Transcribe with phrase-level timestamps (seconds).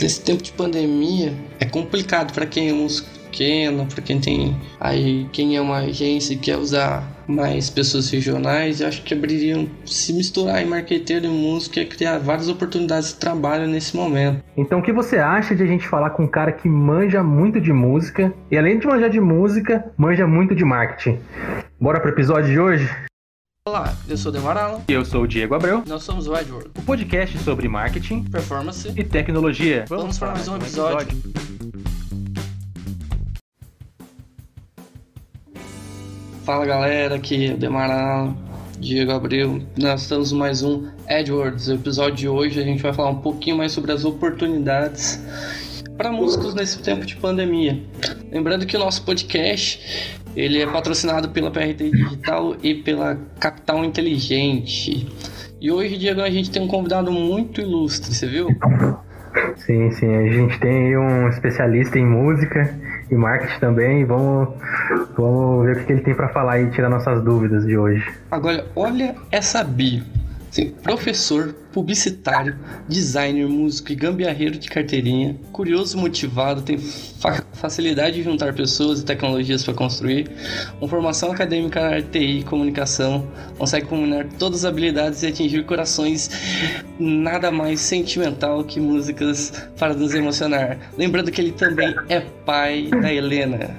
[0.00, 5.26] Nesse tempo de pandemia é complicado para quem é músico pequeno, para quem tem aí
[5.32, 10.62] quem é uma agência e quer usar mais pessoas regionais, acho que abririam se misturar
[10.62, 14.44] em marqueteiro e música e criar várias oportunidades de trabalho nesse momento.
[14.56, 17.60] Então, o que você acha de a gente falar com um cara que manja muito
[17.60, 21.18] de música e além de manjar de música, manja muito de marketing?
[21.80, 23.11] Bora pro episódio de hoje?
[23.64, 24.82] Olá, eu sou o Demaralo.
[24.88, 25.84] E eu sou o Diego Abreu.
[25.86, 26.68] Nós somos o Edward.
[26.76, 29.84] O podcast sobre marketing, performance e tecnologia.
[29.88, 31.16] Vamos, Vamos para mais um episódio.
[31.16, 31.32] episódio.
[36.44, 38.36] Fala galera, aqui é o Demaralo,
[38.80, 39.62] Diego Abreu.
[39.78, 41.68] Nós estamos mais um Edwards.
[41.68, 45.22] O episódio de hoje a gente vai falar um pouquinho mais sobre as oportunidades
[45.96, 47.80] para músicos nesse tempo de pandemia.
[48.32, 55.06] Lembrando que o nosso podcast ele é patrocinado pela PRT Digital e pela Capital Inteligente.
[55.60, 58.48] E hoje, Diego, a gente tem um convidado muito ilustre, você viu?
[59.56, 60.14] Sim, sim.
[60.14, 62.78] A gente tem um especialista em música
[63.10, 64.04] e marketing também.
[64.04, 64.48] Vamos,
[65.16, 68.04] vamos ver o que ele tem para falar e tirar nossas dúvidas de hoje.
[68.30, 70.02] Agora, olha essa bio.
[70.50, 78.24] Sim, professor, publicitário, designer, músico e gambiarreiro de carteirinha, curioso motivado, tem fa facilidade de
[78.24, 80.28] juntar pessoas e tecnologias para construir,
[80.80, 85.64] uma formação acadêmica na área TI e comunicação, consegue combinar todas as habilidades e atingir
[85.64, 86.30] corações
[86.98, 90.78] nada mais sentimental que músicas para nos emocionar.
[90.98, 93.70] Lembrando que ele também é pai da Helena.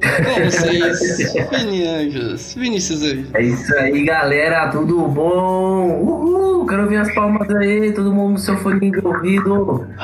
[0.00, 3.34] Com vocês, Vini Anjos, Vinícius Anjos.
[3.34, 5.88] É isso aí, galera, tudo bom?
[6.00, 9.88] Uhul, quero ver as palmas aí, todo mundo no seu fone de ouvido.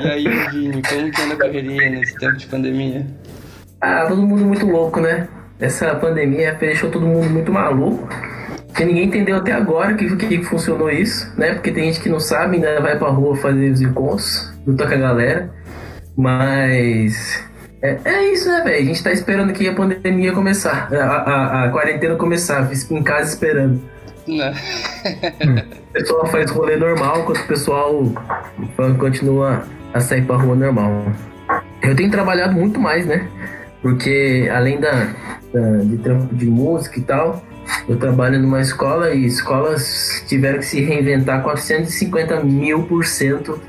[0.00, 3.06] e aí, Vini, como que anda a correria nesse tempo de pandemia?
[3.80, 5.28] Ah, todo mundo muito louco, né?
[5.60, 8.08] Essa pandemia deixou todo mundo muito maluco.
[8.68, 11.54] Porque ninguém entendeu até agora que, que, que funcionou isso, né?
[11.54, 14.94] Porque tem gente que não sabe, ainda vai pra rua fazer os encontros, luta com
[14.94, 15.55] a galera.
[16.16, 17.44] Mas.
[17.82, 18.82] É, é isso, né, velho?
[18.82, 23.34] A gente tá esperando que a pandemia começar, a, a, a quarentena começar, em casa
[23.34, 23.80] esperando.
[24.26, 24.52] Né?
[25.90, 28.02] o pessoal faz rolê normal, enquanto o pessoal
[28.98, 31.12] continua a sair pra rua normal.
[31.82, 33.28] Eu tenho trabalhado muito mais, né?
[33.82, 35.14] Porque além da,
[35.52, 37.44] da de trampo de música e tal,
[37.88, 43.60] eu trabalho numa escola e escolas tiveram que se reinventar 450 mil por cento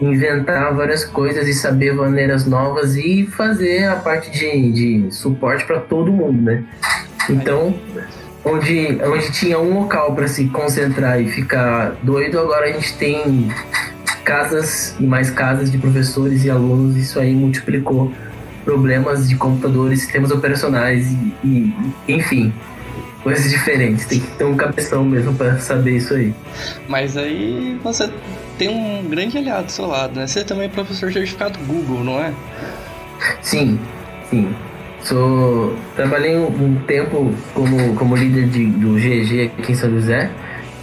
[0.00, 5.80] inventar várias coisas e saber maneiras novas e fazer a parte de, de suporte para
[5.80, 6.64] todo mundo, né?
[7.28, 7.78] Então,
[8.44, 13.52] onde, onde tinha um local para se concentrar e ficar doido, agora a gente tem
[14.24, 18.12] casas e mais casas de professores e alunos, isso aí multiplicou
[18.64, 21.74] problemas de computadores, sistemas operacionais e, e
[22.08, 22.52] enfim,
[23.22, 24.06] coisas diferentes.
[24.06, 26.34] Tem que ter um cabeção mesmo para saber isso aí.
[26.88, 28.10] Mas aí você
[28.60, 30.26] tem um grande aliado do seu lado, né?
[30.26, 32.30] Você também é professor certificado Google, não é?
[33.40, 33.80] Sim,
[34.28, 34.54] sim.
[35.02, 40.30] Sou, trabalhei um, tempo como, como líder de, do GG aqui em São José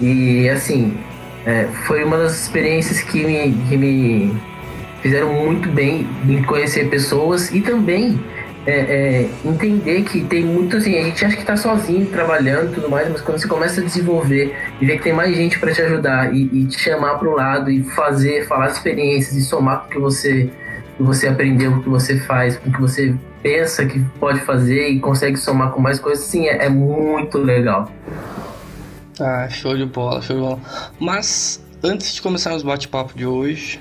[0.01, 0.97] e assim
[1.45, 4.35] é, foi uma das experiências que me, que me
[5.03, 8.19] fizeram muito bem em conhecer pessoas e também
[8.67, 12.75] é, é, entender que tem muito assim, a gente acha que tá sozinho trabalhando e
[12.75, 15.73] tudo mais, mas quando você começa a desenvolver e ver que tem mais gente para
[15.73, 19.79] te ajudar e, e, te chamar para o lado e fazer, falar experiências e somar
[19.79, 20.51] com o que você,
[20.97, 24.41] que você aprendeu, com o que você faz, com o que você pensa que pode
[24.41, 27.89] fazer e consegue somar com mais coisas, sim, é, é muito legal.
[29.17, 30.59] Ah, show de bola, show de bola.
[30.99, 33.79] Mas antes de começar os bate-papo de hoje,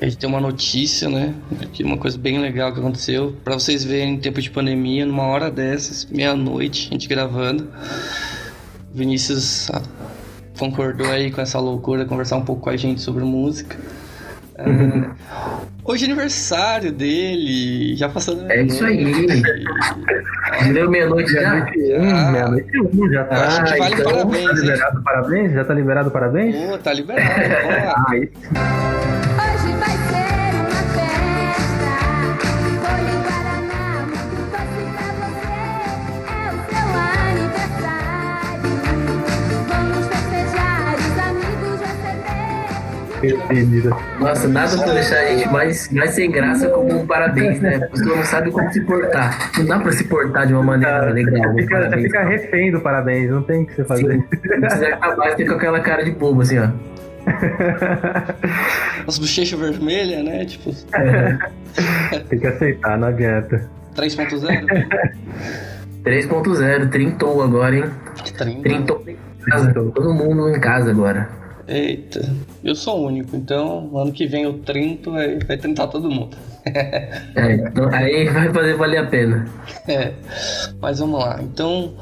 [0.00, 1.34] a gente tem uma notícia, né?
[1.60, 3.34] Aqui uma coisa bem legal que aconteceu.
[3.42, 7.68] Para vocês verem, em tempo de pandemia, numa hora dessas, meia-noite, a gente gravando.
[8.94, 9.70] Vinícius
[10.58, 13.76] concordou aí com essa loucura, conversar um pouco com a gente sobre música.
[14.56, 14.64] É,
[15.84, 18.50] hoje é aniversário dele, já passando.
[18.50, 19.04] É isso aí.
[20.60, 21.64] Já deu meia-noite já?
[22.32, 23.46] Meia-noite um, já tá.
[23.46, 24.44] Acho que vale então, parabéns.
[24.44, 25.52] Tá liberado parabéns?
[25.52, 26.56] Já tá liberado parabéns?
[26.56, 27.30] Pô, tá liberado.
[27.62, 29.07] Vamos lá.
[44.20, 47.76] Nossa, nada pra deixar a gente mais, mais sem graça como um parabéns, né?
[47.76, 49.50] A pessoa não sabe como se portar.
[49.58, 51.52] Não dá pra se portar de uma maneira legal.
[51.52, 54.12] Você fica, você fica refém do parabéns, não tem o que você fazer.
[54.12, 54.24] Sim.
[54.60, 56.68] Você acabar de ter com aquela cara de bobo, assim, ó.
[59.06, 60.44] As bochechas vermelhas, né?
[60.44, 60.74] Tipo.
[60.94, 62.18] É.
[62.28, 63.68] Tem que aceitar, não adianta.
[63.96, 64.66] 3.0?
[66.04, 67.84] 3.0, trintou agora, hein?
[68.62, 69.04] Trintou.
[69.46, 71.28] casa, todo mundo em casa agora.
[71.68, 72.34] Eita,
[72.64, 76.34] eu sou o único, então ano que vem eu trinto, aí vai tentar todo mundo.
[76.64, 79.46] é, então, aí vai fazer valer a pena.
[79.86, 80.14] É,
[80.80, 81.38] mas vamos lá.
[81.42, 81.94] Então,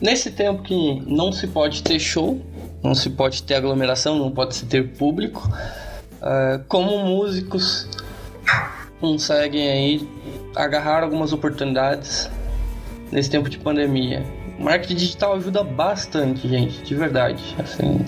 [0.00, 2.40] nesse tempo que não se pode ter show,
[2.82, 5.46] não se pode ter aglomeração, não pode se ter público,
[6.22, 7.86] uh, como músicos
[9.00, 10.08] conseguem aí
[10.56, 12.30] agarrar algumas oportunidades
[13.12, 14.24] nesse tempo de pandemia.
[14.58, 17.42] Marketing digital ajuda bastante, gente, de verdade.
[17.58, 18.00] Assim,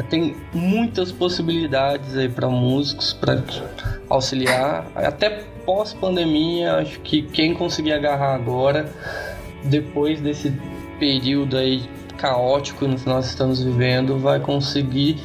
[0.00, 3.42] tem muitas possibilidades aí para músicos para
[4.08, 4.86] auxiliar.
[4.94, 8.90] Até pós-pandemia, acho que quem conseguir agarrar agora,
[9.64, 10.52] depois desse
[10.98, 11.82] período aí
[12.16, 15.20] caótico que nós estamos vivendo, vai conseguir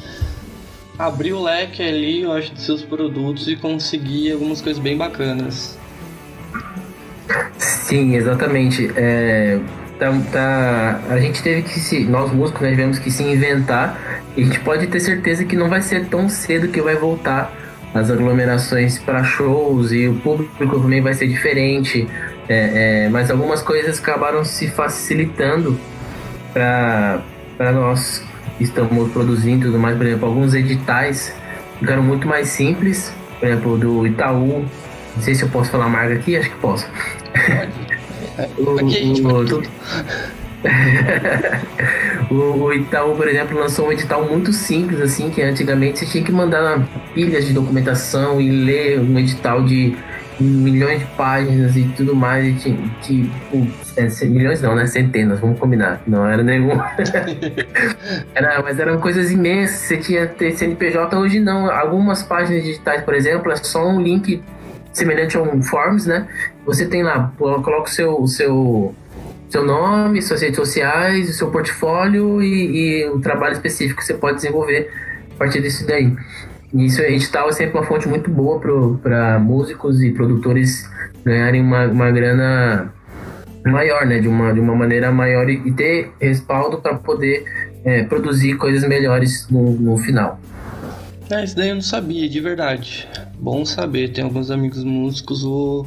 [0.98, 5.78] abrir o leque ali, eu acho, de seus produtos e conseguir algumas coisas bem bacanas.
[7.56, 8.90] Sim, exatamente.
[8.96, 9.60] É,
[9.98, 12.04] tá, tá, a gente teve que se.
[12.04, 13.98] Nós músicos né, tivemos que se inventar.
[14.36, 17.52] A gente pode ter certeza que não vai ser tão cedo que vai voltar
[17.94, 22.06] as aglomerações para shows e o público também vai ser diferente.
[22.48, 25.78] É, é, mas algumas coisas acabaram se facilitando
[26.52, 27.22] para
[27.72, 28.22] nós
[28.56, 29.96] que estamos produzindo e tudo mais.
[29.96, 31.34] Por exemplo, alguns editais
[31.78, 33.12] ficaram muito mais simples.
[33.38, 34.64] Por exemplo, do Itaú.
[35.16, 36.86] Não sei se eu posso falar a marca aqui, acho que posso.
[38.56, 39.62] o, o,
[42.74, 46.86] Itaú, por exemplo, lançou um edital muito simples, assim, que antigamente você tinha que mandar
[47.14, 49.96] pilhas de documentação e ler um edital de
[50.40, 53.66] milhões de páginas e tudo mais, e tinha, tipo,
[53.96, 54.86] é, milhões não, né?
[54.86, 56.00] Centenas, vamos combinar.
[56.06, 56.78] Não era nenhum.
[58.34, 59.80] era, mas eram coisas imensas.
[59.80, 61.70] Você tinha ter CNPJ, hoje não.
[61.70, 64.42] Algumas páginas digitais, por exemplo, é só um link
[64.92, 66.26] semelhante a um Forms, né?
[66.64, 68.94] Você tem lá, coloca o seu, o seu,
[69.48, 74.14] seu nome, suas redes sociais, o seu portfólio e, e o trabalho específico que você
[74.14, 74.90] pode desenvolver
[75.32, 76.14] a partir disso daí.
[76.74, 78.60] Isso, edital é sempre uma fonte muito boa
[79.02, 80.88] para músicos e produtores
[81.24, 82.92] ganharem uma, uma grana
[83.64, 84.18] maior, né?
[84.18, 87.44] De uma, de uma maneira maior e, e ter respaldo para poder
[87.84, 90.38] é, produzir coisas melhores no, no final.
[91.30, 93.08] É, isso daí eu não sabia, de verdade.
[93.38, 95.86] Bom saber, tem alguns amigos músicos, vou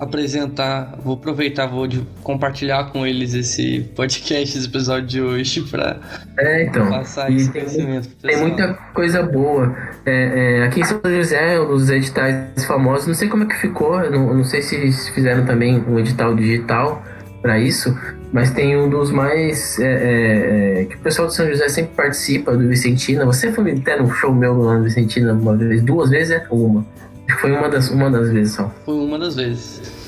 [0.00, 6.00] apresentar, vou aproveitar, vou de, compartilhar com eles esse podcast, esse episódio de hoje para
[6.38, 8.08] é, então, passar esse tem, conhecimento.
[8.22, 9.76] Tem muita coisa boa.
[10.06, 14.10] É, é, aqui em São José, os editais famosos, não sei como é que ficou,
[14.10, 17.04] não, não sei se fizeram também um edital digital
[17.42, 17.94] para isso,
[18.32, 21.92] mas tem um dos mais é, é, é, que o pessoal de São José sempre
[21.94, 23.24] participa do Vicentina.
[23.26, 26.46] Você foi até no show meu lá no Vicentina uma vez, duas vezes, é?
[26.50, 26.86] Uma.
[27.32, 28.72] Foi uma das, uma das vezes só.
[28.84, 30.00] Foi uma das vezes.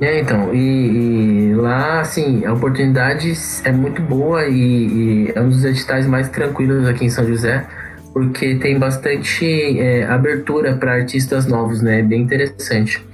[0.00, 3.32] É, então, e, e, lá, assim, a oportunidade
[3.62, 7.64] é muito boa e, e, é um dos editais mais tranquilos aqui em São José,
[8.12, 9.46] porque tem bastante
[9.78, 12.02] é, abertura para artistas novos, né?
[12.02, 13.04] Bem interessante.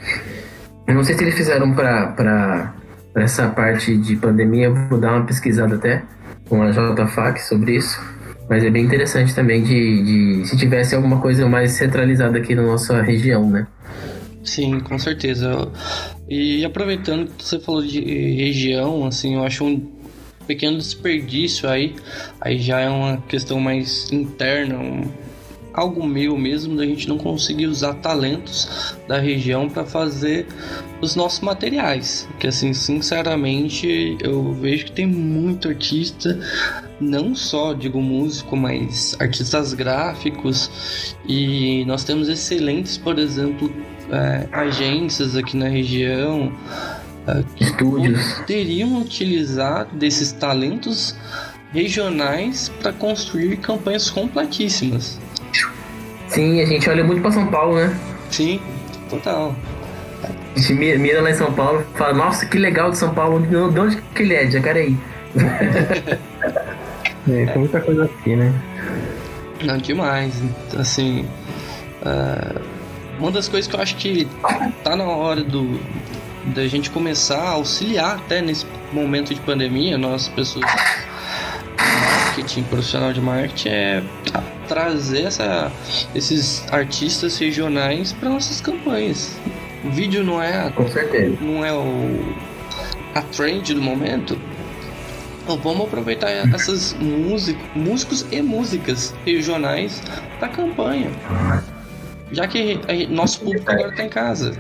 [0.87, 2.73] Eu não sei se eles fizeram para
[3.15, 6.03] essa parte de pandemia, vou dar uma pesquisada até
[6.49, 8.01] com a JFAC sobre isso.
[8.49, 10.03] Mas é bem interessante também de,
[10.41, 13.67] de se tivesse alguma coisa mais centralizada aqui na nossa região, né?
[14.43, 15.71] Sim, com certeza.
[16.29, 19.99] E aproveitando que você falou de região, assim, eu acho um
[20.47, 21.95] pequeno desperdício aí.
[22.41, 25.03] Aí já é uma questão mais interna, um,
[25.79, 30.47] algo meu mesmo da gente não conseguir usar talentos da região para fazer
[31.01, 32.29] os nossos materiais.
[32.41, 36.39] Que assim, sinceramente, eu vejo que tem muito artista
[37.01, 43.73] não só digo músico, mas artistas gráficos e nós temos excelentes, por exemplo,
[44.11, 46.53] é, agências aqui na região
[47.29, 48.33] é, que Estúdios.
[48.33, 51.15] poderiam utilizar desses talentos
[51.73, 55.21] regionais para construir campanhas completíssimas.
[56.29, 57.99] Sim, a gente olha muito para São Paulo, né?
[58.31, 58.61] Sim,
[59.09, 59.55] total.
[60.23, 63.41] A gente mira lá em São Paulo e fala, nossa, que legal de São Paulo,
[63.47, 64.45] de onde que ele é?
[64.45, 64.97] De Jacareí.
[67.31, 68.51] É, tem muita coisa aqui, né?
[69.63, 70.33] Não, demais.
[70.79, 71.27] Assim,
[72.01, 72.59] uh,
[73.19, 74.27] uma das coisas que eu acho que
[74.83, 75.79] tá na hora do
[76.55, 80.65] da gente começar a auxiliar até nesse momento de pandemia, nós pessoas
[81.77, 84.03] marketing, profissional de marketing, é
[84.69, 85.73] trazer essa,
[86.15, 89.37] esses artistas regionais para nossas campanhas.
[89.85, 91.37] O vídeo não é a, Com certeza.
[91.41, 92.37] não é o
[93.15, 94.39] a trend do momento,
[95.43, 100.03] então vamos aproveitar essas músicos, músicos e músicas regionais
[100.41, 101.11] da campanha.
[102.31, 104.53] Já que nosso público agora está em casa.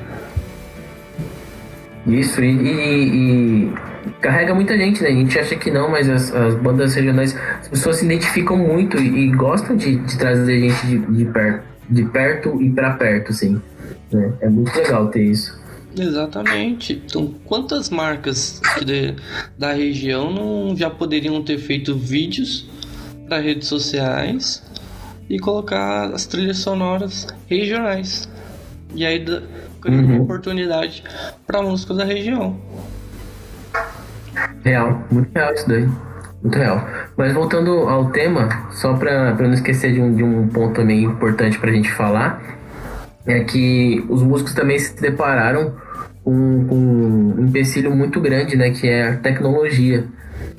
[2.07, 3.73] Isso, e, e,
[4.21, 5.09] carrega muita gente, né?
[5.11, 8.99] A gente acha que não, mas as, as bandas regionais, as pessoas se identificam muito
[8.99, 13.33] e, e gostam de, de, trazer gente de, de, perto, de perto e para perto,
[13.33, 13.61] assim.
[14.13, 14.33] Né?
[14.41, 15.59] É muito legal ter isso.
[15.97, 17.03] Exatamente.
[17.05, 19.15] Então, quantas marcas de,
[19.59, 22.67] da região não já poderiam ter feito vídeos
[23.29, 24.63] para redes sociais
[25.29, 28.29] e colocar as trilhas sonoras regionais?
[28.95, 29.25] E aí
[29.81, 30.23] criar uhum.
[30.23, 31.03] oportunidade
[31.47, 32.57] para músicos da região.
[34.65, 35.89] Real, muito real isso daí.
[36.43, 36.87] Muito real.
[37.17, 41.59] Mas voltando ao tema, só para não esquecer de um, de um ponto também importante
[41.59, 42.41] para a gente falar,
[43.27, 45.75] é que os músicos também se depararam
[46.25, 48.71] com, com um empecilho muito grande, né?
[48.71, 50.05] Que é a tecnologia.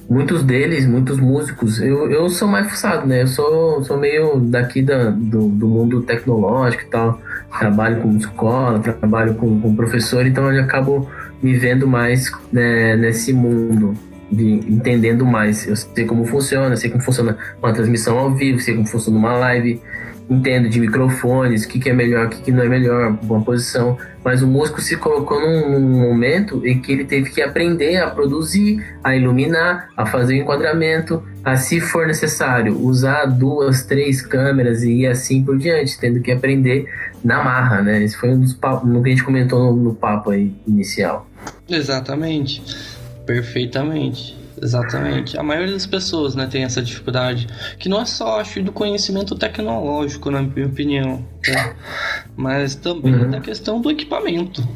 [0.09, 3.21] Muitos deles, muitos músicos, eu, eu sou mais fuçado, né?
[3.21, 7.21] Eu sou, sou meio daqui da, do, do mundo tecnológico e tal.
[7.57, 11.09] Trabalho com escola, trabalho com, com professor, então eu acabo
[11.41, 13.93] me vendo mais né, nesse mundo,
[14.31, 15.67] de, entendendo mais.
[15.67, 19.33] Eu sei como funciona, sei como funciona uma transmissão ao vivo, sei como funciona uma
[19.33, 19.81] live,
[20.29, 23.41] entendo de microfones, o que, que é melhor, o que, que não é melhor, uma
[23.41, 23.97] posição.
[24.23, 28.09] Mas o músico se colocou num, num, momento em que ele teve que aprender a
[28.09, 34.83] produzir, a iluminar, a fazer o enquadramento, a, se for necessário, usar duas, três câmeras
[34.83, 36.85] e assim por diante, tendo que aprender
[37.23, 38.03] na marra, né?
[38.03, 41.27] Esse foi um dos papos, no que a gente comentou no, no papo aí inicial.
[41.67, 42.61] Exatamente.
[43.25, 44.38] Perfeitamente.
[44.61, 45.37] Exatamente.
[45.37, 47.47] A maioria das pessoas né, tem essa dificuldade.
[47.77, 51.25] Que não é só, acho, do conhecimento tecnológico, na minha opinião.
[51.47, 51.75] Né?
[52.35, 53.31] Mas também uhum.
[53.31, 54.67] da questão do equipamento.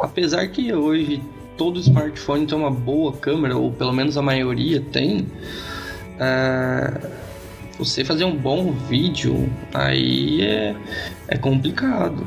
[0.00, 1.22] Apesar que hoje
[1.56, 5.26] todo smartphone tem uma boa câmera, ou pelo menos a maioria tem.
[6.18, 7.22] É,
[7.78, 10.76] você fazer um bom vídeo aí é,
[11.28, 12.26] é complicado.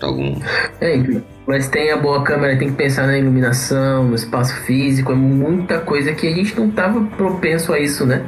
[0.00, 0.38] Algum...
[0.80, 1.02] É,
[1.46, 5.78] mas tem a boa câmera, tem que pensar na iluminação, no espaço físico, é muita
[5.78, 8.24] coisa que a gente não tava propenso a isso, né?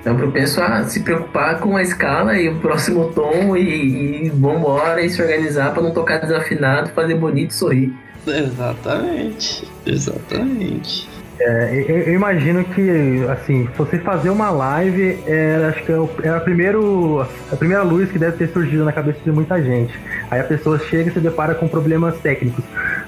[0.00, 5.00] Então, propenso a se preocupar com a escala e o próximo tom e, e vambora
[5.00, 7.92] e se organizar para não tocar desafinado, fazer bonito e sorrir.
[8.26, 11.11] Exatamente, exatamente.
[11.44, 16.28] É, eu, eu, imagino que, assim, você fazer uma live, é, acho que é, é
[16.28, 19.98] a, primeiro, a primeira luz que deve ter surgido na cabeça de muita gente.
[20.30, 22.64] Aí a pessoa chega e se depara com problemas técnicos.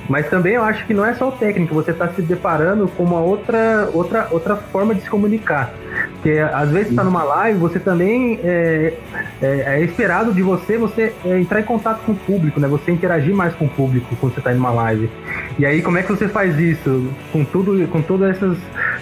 [0.08, 3.04] Mas também eu acho que não é só o técnico, você está se deparando com
[3.04, 5.72] uma outra, outra, outra forma de se comunicar.
[6.14, 8.94] Porque às vezes está numa live, você também é,
[9.40, 9.46] é,
[9.76, 12.68] é, esperado de você você é, entrar em contato com o público, né?
[12.68, 15.10] Você interagir mais com o público quando você está em uma live.
[15.58, 17.10] E aí como é que você faz isso?
[17.32, 18.58] Com tudo, com todas essas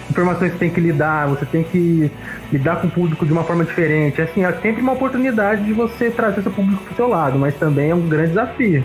[0.09, 2.11] informações que você tem que lidar, você tem que
[2.51, 4.21] lidar com o público de uma forma diferente.
[4.21, 7.89] Assim, é sempre uma oportunidade de você trazer seu público pro seu lado, mas também
[7.89, 8.83] é um grande desafio.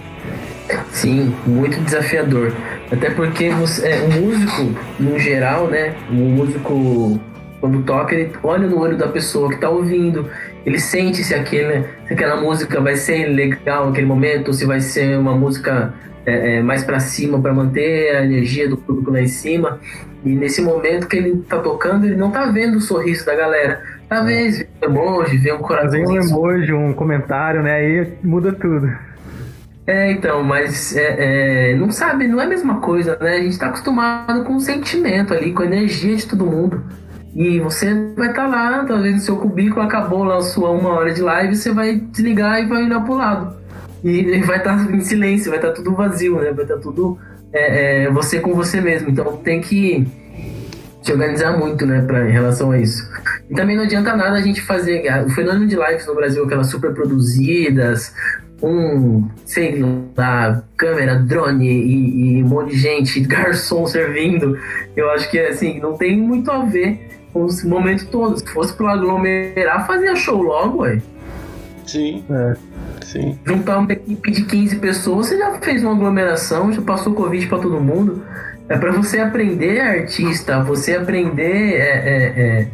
[0.93, 2.53] Sim, muito desafiador.
[2.91, 5.95] Até porque você, é, o músico, no geral, né?
[6.11, 7.21] O músico
[7.61, 10.31] quando toca, ele olha no olho da pessoa que está ouvindo,
[10.65, 14.81] ele sente se, aquele, se aquela música vai ser legal naquele momento, ou se vai
[14.81, 15.93] ser uma música
[16.25, 19.81] é, é, mais para cima para manter a energia do público lá em cima.
[20.25, 23.81] E nesse momento que ele está tocando, ele não está vendo o sorriso da galera.
[24.09, 25.91] Talvez vê um emoji, vê um coração.
[25.91, 27.73] Vê um emoji, um comentário, né?
[27.75, 28.93] Aí muda tudo.
[29.88, 33.37] É, então, mas é, é, não sabe, não é a mesma coisa, né?
[33.37, 36.85] A gente está acostumado com o sentimento ali, com a energia de todo mundo.
[37.35, 40.90] E você vai estar tá lá, talvez no seu cubículo, acabou lá a sua uma
[40.90, 43.57] hora de live, você vai desligar e vai olhar pro lado.
[44.04, 46.52] E vai estar tá em silêncio, vai estar tá tudo vazio, né?
[46.52, 47.18] Vai estar tá tudo
[47.50, 49.09] é, é, você com você mesmo.
[49.09, 50.07] Então tem que
[51.02, 53.09] se organizar muito, né, pra, em relação a isso.
[53.49, 55.02] E também não adianta nada a gente fazer.
[55.25, 58.12] O fenômeno de lives no Brasil, aquelas super produzidas,
[58.62, 59.83] um, sei
[60.17, 64.59] lá, câmera, drone e, e, um monte de gente, garçom servindo,
[64.97, 68.41] eu acho que assim, não tem muito a ver com os momentos todos.
[68.41, 71.00] Se fosse pro aglomerar, fazia show logo, ué.
[71.87, 72.25] Sim.
[72.31, 72.57] É.
[73.05, 73.38] Sim.
[73.45, 77.59] Juntar uma equipe de 15 pessoas, você já fez uma aglomeração, já passou Covid para
[77.59, 78.23] todo mundo.
[78.69, 82.69] É para você aprender artista, você aprender é, é, é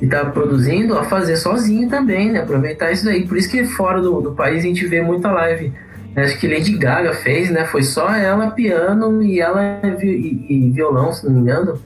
[0.00, 2.40] e tá produzindo a fazer sozinho também, né?
[2.40, 3.26] Aproveitar isso daí.
[3.26, 5.72] Por isso que fora do, do país a gente vê muita live.
[6.14, 7.64] Acho que Lady Gaga fez, né?
[7.64, 11.78] Foi só ela piano e ela e, e violão, se não me engano.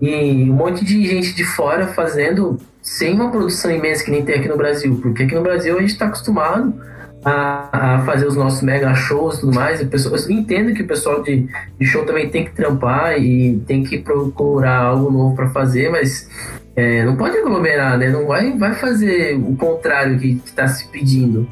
[0.00, 4.36] E um monte de gente de fora fazendo sem uma produção imensa que nem tem
[4.36, 4.98] aqui no Brasil.
[5.00, 6.74] Porque aqui no Brasil a gente está acostumado
[7.24, 9.80] a, a, fazer os nossos mega shows e tudo mais.
[9.80, 11.48] eu entendo que o pessoal de,
[11.78, 16.28] de show também tem que trampar e tem que procurar algo novo para fazer, mas
[16.78, 18.08] é, não pode aglomerar, né?
[18.08, 21.48] Não vai, vai fazer o contrário que está se pedindo.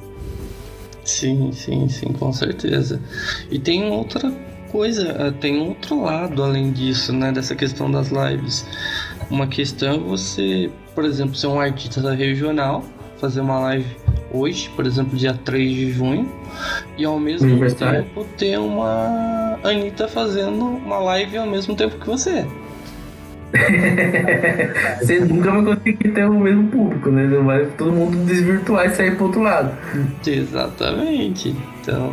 [1.05, 3.01] Sim, sim, sim, com certeza.
[3.51, 4.33] E tem outra
[4.71, 7.33] coisa, eh, tem outro lado além disso, né?
[7.33, 8.65] Dessa questão das lives.
[9.29, 12.85] Uma questão é você, por exemplo, ser um artista regional,
[13.19, 13.97] fazer uma live
[14.33, 16.31] hoje, por exemplo, dia 3 de junho,
[16.97, 22.47] e ao mesmo tempo ter uma Anitta fazendo uma live ao mesmo tempo que você.
[25.01, 27.27] você nunca vai conseguir ter o mesmo público, né?
[27.45, 29.73] Vai todo mundo desvirtuar e sair pro outro lado.
[30.27, 31.55] Exatamente.
[31.81, 32.13] Então...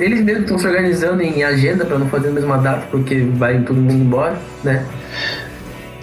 [0.00, 3.60] Eles mesmos estão se organizando em agenda para não fazer a mesma data, porque vai
[3.60, 4.86] todo mundo embora, né?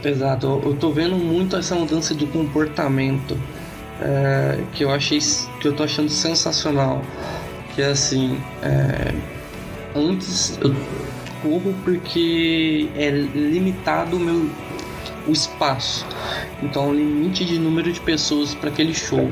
[0.03, 3.37] Exato, eu tô vendo muito essa mudança de comportamento
[4.01, 5.19] é, que eu achei
[5.59, 7.01] que eu tô achando sensacional.
[7.75, 9.13] Que é assim, é,
[9.95, 10.73] antes eu
[11.41, 14.49] corro porque é limitado o meu
[15.29, 16.05] o espaço.
[16.61, 19.31] Então, o limite de número de pessoas para aquele show.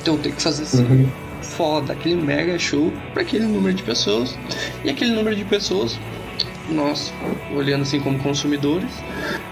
[0.00, 1.08] Então, tenho que fazer assim, uhum.
[1.42, 4.36] foda, aquele mega show para aquele número de pessoas.
[4.84, 5.98] E aquele número de pessoas,
[6.68, 7.12] nós,
[7.54, 8.90] olhando assim como consumidores,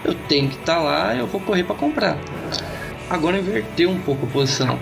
[0.04, 2.18] eu tenho que estar tá lá, eu vou correr para comprar.
[3.08, 4.78] Agora inverteu um pouco a posição.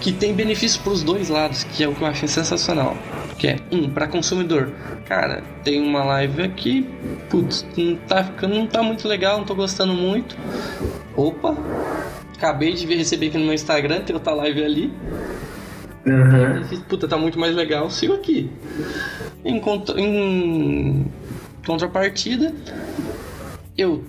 [0.00, 2.96] Que tem benefício para os dois lados, que é o que eu acho sensacional.
[3.38, 4.72] Que é, um, para consumidor.
[5.06, 6.88] Cara, tem uma live aqui,
[7.28, 10.36] putz, não tá ficando, não tá muito legal, não tô gostando muito.
[11.16, 11.56] Opa,
[12.36, 14.92] acabei de receber aqui no meu Instagram, tem outra live ali.
[16.06, 16.80] Uhum.
[16.88, 18.50] Puta, tá muito mais legal, sigo aqui.
[19.44, 21.06] Em, contra, em
[21.66, 22.52] contrapartida,
[23.76, 24.04] eu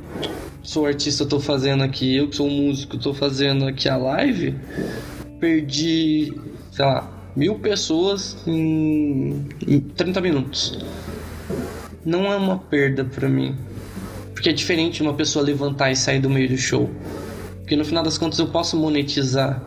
[0.61, 4.55] sou artista, tô fazendo aqui, eu que sou músico, tô fazendo aqui a live,
[5.39, 6.33] perdi,
[6.71, 10.79] sei lá, mil pessoas em, em 30 minutos.
[12.05, 13.55] Não é uma perda para mim.
[14.33, 16.89] Porque é diferente uma pessoa levantar e sair do meio do show.
[17.57, 19.61] Porque no final das contas eu posso monetizar.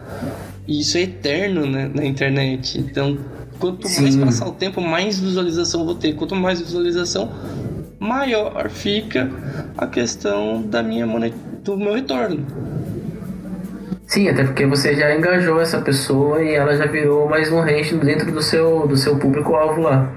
[0.66, 2.78] E isso é eterno né, na internet.
[2.78, 3.18] Então,
[3.58, 6.14] quanto mais passar o tempo, mais visualização eu vou ter.
[6.14, 7.32] Quanto mais visualização,
[7.98, 9.30] maior fica
[9.76, 11.34] a questão da minha monet...
[11.64, 12.46] do meu retorno.
[14.08, 17.94] Sim, até porque você já engajou essa pessoa e ela já virou mais um range
[17.98, 20.10] dentro do seu, do seu público-alvo lá.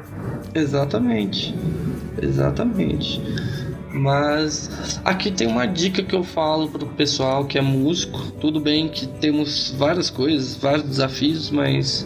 [0.56, 1.54] Exatamente.
[2.22, 3.22] Exatamente.
[3.92, 8.32] Mas aqui tem uma dica que eu falo pro pessoal que é músico.
[8.40, 12.06] Tudo bem que temos várias coisas, vários desafios, mas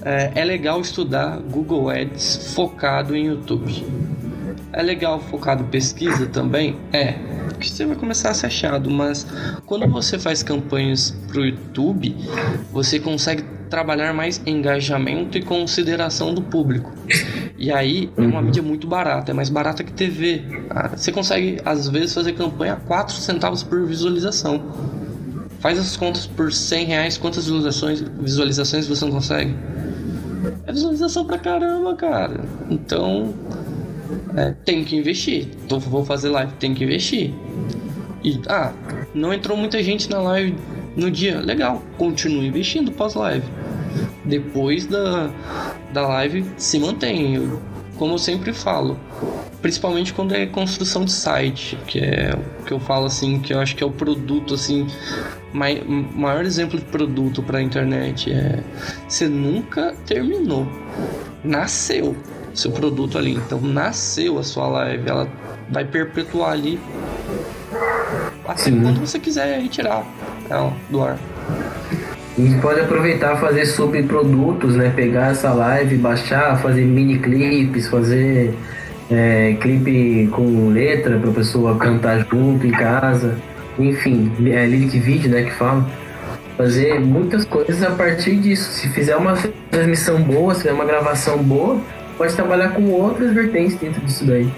[0.00, 3.84] é, é legal estudar Google Ads focado em YouTube.
[4.72, 6.78] É legal focado em pesquisa também?
[6.94, 7.33] É.
[7.70, 9.26] Que você vai começar a ser achado, mas
[9.64, 12.14] quando você faz campanhas pro YouTube,
[12.70, 16.92] você consegue trabalhar mais engajamento e consideração do público.
[17.56, 18.44] E aí é uma uhum.
[18.44, 20.42] mídia muito barata, é mais barata que TV.
[20.68, 24.62] Ah, você consegue, às vezes, fazer campanha a 4 centavos por visualização.
[25.60, 29.54] Faz as contas por 100 reais, quantas visualizações, visualizações você não consegue?
[30.66, 32.40] É visualização pra caramba, cara.
[32.70, 33.32] Então,
[34.36, 35.48] é, tem que investir.
[35.64, 37.32] Então vou fazer live, tem que investir.
[38.22, 38.72] E ah,
[39.14, 40.56] não entrou muita gente na live
[40.96, 41.40] no dia.
[41.40, 43.46] Legal, continue investindo pós-live.
[44.24, 45.30] Depois da,
[45.92, 47.58] da live se mantém.
[47.96, 48.98] Como eu sempre falo,
[49.62, 53.60] principalmente quando é construção de site, que é o que eu falo assim, que eu
[53.60, 54.84] acho que é o produto assim,
[55.52, 58.64] mai, maior exemplo de produto para a internet é
[59.08, 60.66] você nunca terminou,
[61.44, 62.16] nasceu
[62.54, 63.34] seu produto ali.
[63.34, 65.28] Então nasceu a sua live, ela
[65.70, 66.78] vai perpetuar ali
[68.46, 68.82] até Sim.
[68.82, 70.04] quando você quiser retirar
[70.48, 71.18] ela do ar.
[72.36, 74.92] E pode aproveitar fazer subprodutos, né?
[74.94, 78.52] Pegar essa live, baixar, fazer mini clipes, fazer
[79.10, 83.36] é, clipe com letra para a pessoa cantar junto em casa.
[83.78, 85.44] Enfim, é lyric video, né?
[85.44, 85.86] Que fala.
[86.56, 88.70] Fazer muitas coisas a partir disso.
[88.70, 89.36] Se fizer uma
[89.70, 91.80] transmissão boa, se fizer uma gravação boa,
[92.16, 94.50] pode trabalhar com outras vertentes dentro disso daí.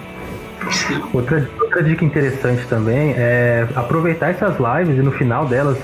[1.13, 5.79] Outra, outra dica interessante também é aproveitar essas lives e no final delas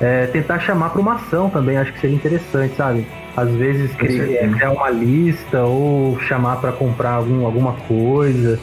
[0.00, 3.06] é, tentar chamar para uma ação também, acho que seria interessante, sabe?
[3.36, 8.58] Às vezes criar, criar uma lista ou chamar para comprar algum, alguma coisa,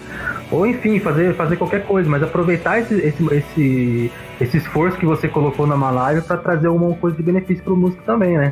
[0.51, 5.27] ou enfim, fazer, fazer qualquer coisa, mas aproveitar esse, esse, esse, esse esforço que você
[5.27, 8.51] colocou numa live para trazer alguma coisa de benefício para o músico também, né?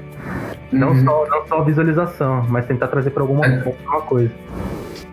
[0.71, 1.04] Não, uhum.
[1.04, 3.58] só, não só visualização, mas tentar trazer para alguma, é.
[3.58, 4.32] alguma coisa.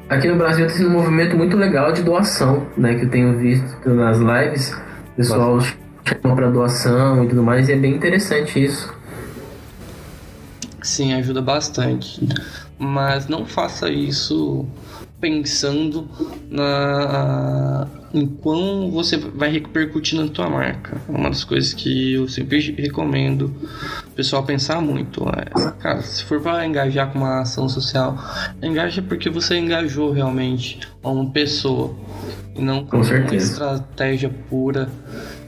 [0.09, 2.95] Aqui no Brasil tem um movimento muito legal de doação, né?
[2.95, 4.73] Que eu tenho visto nas lives.
[5.13, 8.93] O pessoal chama para doação e tudo mais, e é bem interessante isso.
[10.83, 12.29] Sim, ajuda bastante.
[12.79, 14.67] Mas não faça isso
[15.21, 16.09] pensando
[16.51, 21.01] na em quão você vai repercutir na tua marca.
[21.09, 23.55] É uma das coisas que eu sempre recomendo
[24.13, 25.27] o pessoal pensar muito.
[25.29, 28.17] É, cara, se for para engajar com uma ação social,
[28.63, 31.97] engaja porque você engajou realmente uma pessoa
[32.55, 34.89] e não com, com uma estratégia pura,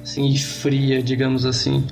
[0.03, 1.87] assim, fria, digamos assim.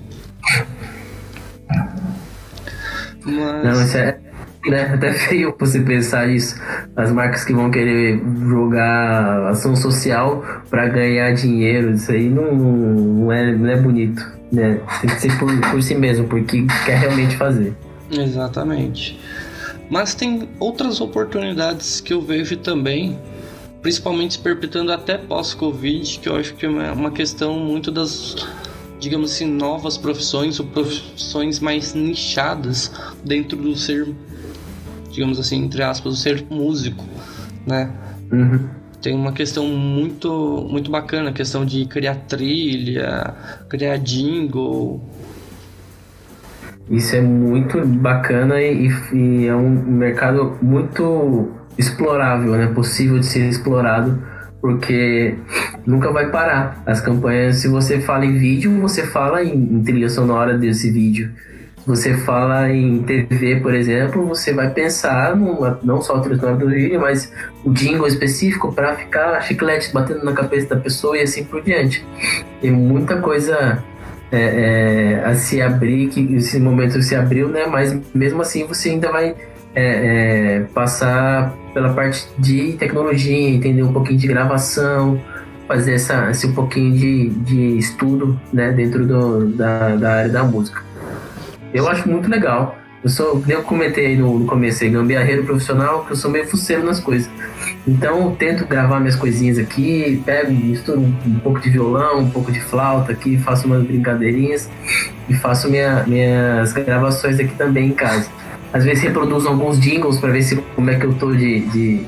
[3.25, 3.93] Mas...
[3.95, 4.19] Não, é,
[4.67, 4.93] né?
[4.95, 6.57] Até feio você pensar isso.
[6.97, 13.33] As marcas que vão querer jogar ação social para ganhar dinheiro, isso aí não, não,
[13.33, 14.25] é, não é bonito.
[14.51, 14.81] Né?
[15.01, 17.75] Tem que ser por, por si mesmo, porque quer realmente fazer.
[18.11, 19.19] Exatamente.
[19.91, 23.19] Mas tem outras oportunidades que eu vejo também,
[23.81, 28.37] principalmente se perpetuando até pós-Covid, que eu acho que é uma questão muito das
[29.03, 32.93] digamos assim, novas profissões ou profissões mais nichadas
[33.25, 34.15] dentro do ser
[35.13, 37.05] digamos assim, entre aspas, o ser músico,
[37.67, 37.91] né?
[38.33, 38.69] Uhum.
[39.01, 43.35] Tem uma questão muito, muito bacana, a questão de criar trilha,
[43.69, 45.03] criar jingle.
[46.89, 52.69] Isso é muito bacana e, e é um mercado muito explorável, né?
[52.69, 54.23] Possível de ser explorado
[54.61, 55.35] porque
[55.85, 56.81] nunca vai parar.
[56.87, 61.33] As campanhas, se você fala em vídeo, você fala em, em trilha sonora desse vídeo
[61.87, 66.69] você fala em TV, por exemplo, você vai pensar numa, não só o transtorno do
[66.69, 67.33] vídeo, mas
[67.65, 72.05] o jingle específico para ficar chiclete batendo na cabeça da pessoa e assim por diante.
[72.61, 73.83] Tem muita coisa
[74.31, 77.67] é, é, a se abrir, que esse momento se abriu, né?
[77.67, 79.35] Mas mesmo assim você ainda vai
[79.75, 85.21] é, é passar pela parte de tecnologia, entender um pouquinho de gravação,
[85.67, 90.45] fazer essa, esse um pouquinho de, de estudo né, dentro do, da, da área da
[90.45, 90.92] música.
[91.73, 92.77] Eu acho muito legal.
[93.03, 96.47] Eu sou, eu comentei aí no, no começo aí, gambiarreiro profissional, que eu sou meio
[96.47, 97.29] fuceiro nas coisas.
[97.87, 102.31] Então eu tento gravar minhas coisinhas aqui, pego, misturo um, um, pouco de violão, um
[102.31, 104.71] pouco de flauta aqui, faço umas brincadeirinhas
[105.29, 108.31] e faço minha, minhas gravações aqui também em casa.
[108.73, 112.07] Às vezes reproduzo alguns jingles para ver se como é que eu tô de, de,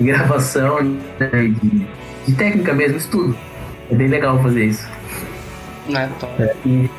[0.00, 0.82] de gravação,
[1.18, 1.86] né, de,
[2.26, 3.36] de, técnica mesmo, estudo.
[3.90, 4.88] É bem legal fazer isso.
[5.94, 6.42] É, top.
[6.42, 6.90] É, e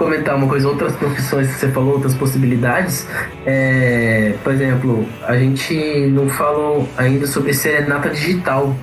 [0.00, 3.06] comentar uma coisa, outras profissões que você falou, outras possibilidades.
[3.44, 5.74] É, por exemplo, a gente
[6.10, 8.74] não falou ainda sobre serenata digital.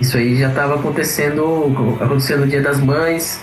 [0.00, 3.40] Isso aí já estava acontecendo, acontecendo no Dia das Mães,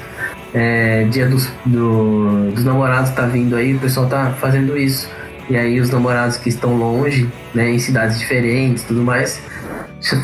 [0.54, 5.10] é, Dia dos, do, dos Namorados está vindo aí, o pessoal está fazendo isso.
[5.50, 9.42] E aí os namorados que estão longe, né, em cidades diferentes, tudo mais,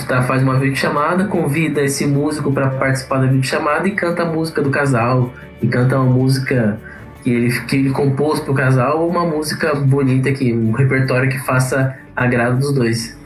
[0.07, 4.61] tá, faz uma videochamada, convida esse músico para participar da videochamada e canta a música
[4.61, 6.79] do casal, e canta uma música
[7.23, 11.39] que ele, que ele compôs pro casal ou uma música bonita, que, um repertório que
[11.39, 13.17] faça agrado dos dois.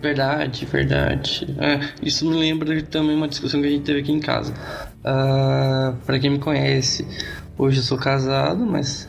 [0.00, 1.56] Verdade, verdade.
[1.58, 4.54] É, isso me lembra também uma discussão que a gente teve aqui em casa.
[5.04, 7.06] Ah, para quem me conhece,
[7.56, 9.08] hoje eu sou casado, mas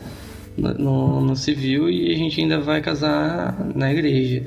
[0.56, 4.44] no, no civil e a gente ainda vai casar na igreja.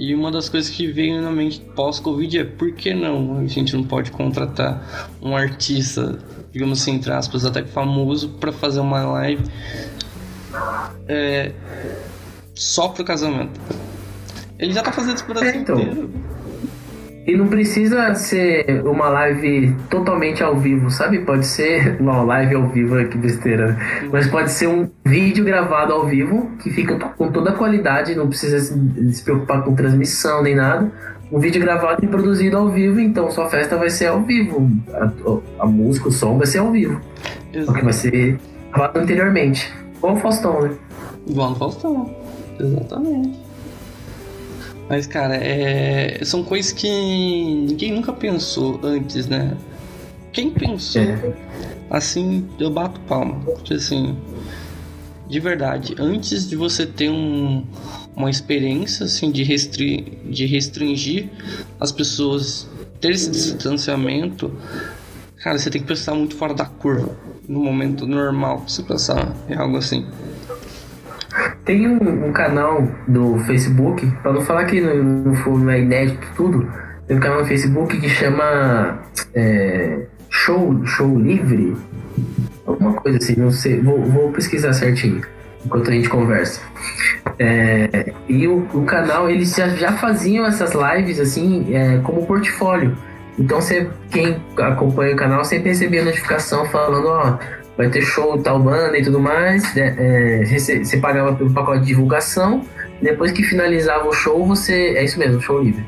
[0.00, 3.36] E uma das coisas que veio na mente pós-Covid é por que não?
[3.36, 6.18] A gente não pode contratar um artista,
[6.50, 9.44] digamos assim, entre aspas, até famoso, para fazer uma live
[11.06, 11.52] é,
[12.54, 13.60] só pro casamento.
[14.58, 15.78] Ele já tá fazendo isso pro Brasil é, então.
[15.78, 16.10] inteiro.
[17.26, 21.18] E não precisa ser uma live totalmente ao vivo, sabe?
[21.20, 22.00] Pode ser.
[22.00, 23.76] Não, live ao vivo é que besteira.
[24.10, 28.28] Mas pode ser um vídeo gravado ao vivo, que fica com toda a qualidade, não
[28.28, 30.90] precisa se preocupar com transmissão nem nada.
[31.30, 34.68] Um vídeo gravado e produzido ao vivo, então sua festa vai ser ao vivo.
[34.92, 37.00] A, a música, o som vai ser ao vivo.
[37.52, 37.66] Exatamente.
[37.66, 38.38] Porque vai ser
[38.72, 39.72] gravado anteriormente.
[39.98, 40.70] Igual o Faustão, né?
[41.28, 42.16] Igual o Faustão.
[42.58, 43.49] Exatamente.
[44.90, 46.18] Mas, cara, é...
[46.24, 49.56] são coisas que ninguém nunca pensou antes, né?
[50.32, 51.32] Quem pensou, é.
[51.88, 53.40] assim, eu bato palma.
[53.70, 54.18] Assim,
[55.28, 57.64] de verdade, antes de você ter um,
[58.16, 60.18] uma experiência, assim, de, restri...
[60.28, 61.30] de restringir
[61.78, 62.68] as pessoas,
[63.00, 64.52] ter esse distanciamento,
[65.36, 67.16] cara, você tem que pensar muito fora da curva.
[67.48, 70.04] No momento normal, você pensar em algo assim.
[71.64, 76.26] Tem um, um, canal do Facebook, para não falar que não, não, não é inédito
[76.34, 76.66] tudo,
[77.06, 78.98] tem um canal no Facebook que chama
[79.34, 81.76] é, Show, Show Livre,
[82.66, 85.22] alguma coisa assim, não sei, vou, vou pesquisar certinho
[85.64, 86.60] enquanto a gente conversa.
[87.38, 92.96] É, e o, o, canal, eles já, já faziam essas lives assim, é, como portfólio.
[93.38, 97.38] Então, você, quem acompanha o canal sempre recebia notificação falando: ó,
[97.76, 99.74] vai ter show tal banda e tudo mais.
[99.74, 99.94] Né?
[99.98, 102.64] É, você, você pagava pelo pacote de divulgação.
[103.00, 104.94] Depois que finalizava o show, você.
[104.96, 105.84] É isso mesmo, show livre.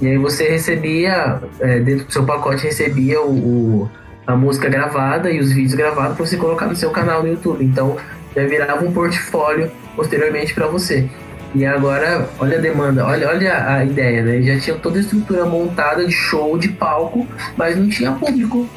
[0.00, 3.90] E aí você recebia, é, dentro do seu pacote, recebia o, o,
[4.26, 7.64] a música gravada e os vídeos gravados para você colocar no seu canal no YouTube.
[7.64, 7.96] Então
[8.34, 11.08] já virava um portfólio posteriormente para você.
[11.54, 14.42] E agora, olha a demanda, olha, olha a ideia, né?
[14.42, 17.26] Já tinha toda a estrutura montada de show, de palco,
[17.56, 18.68] mas não tinha público,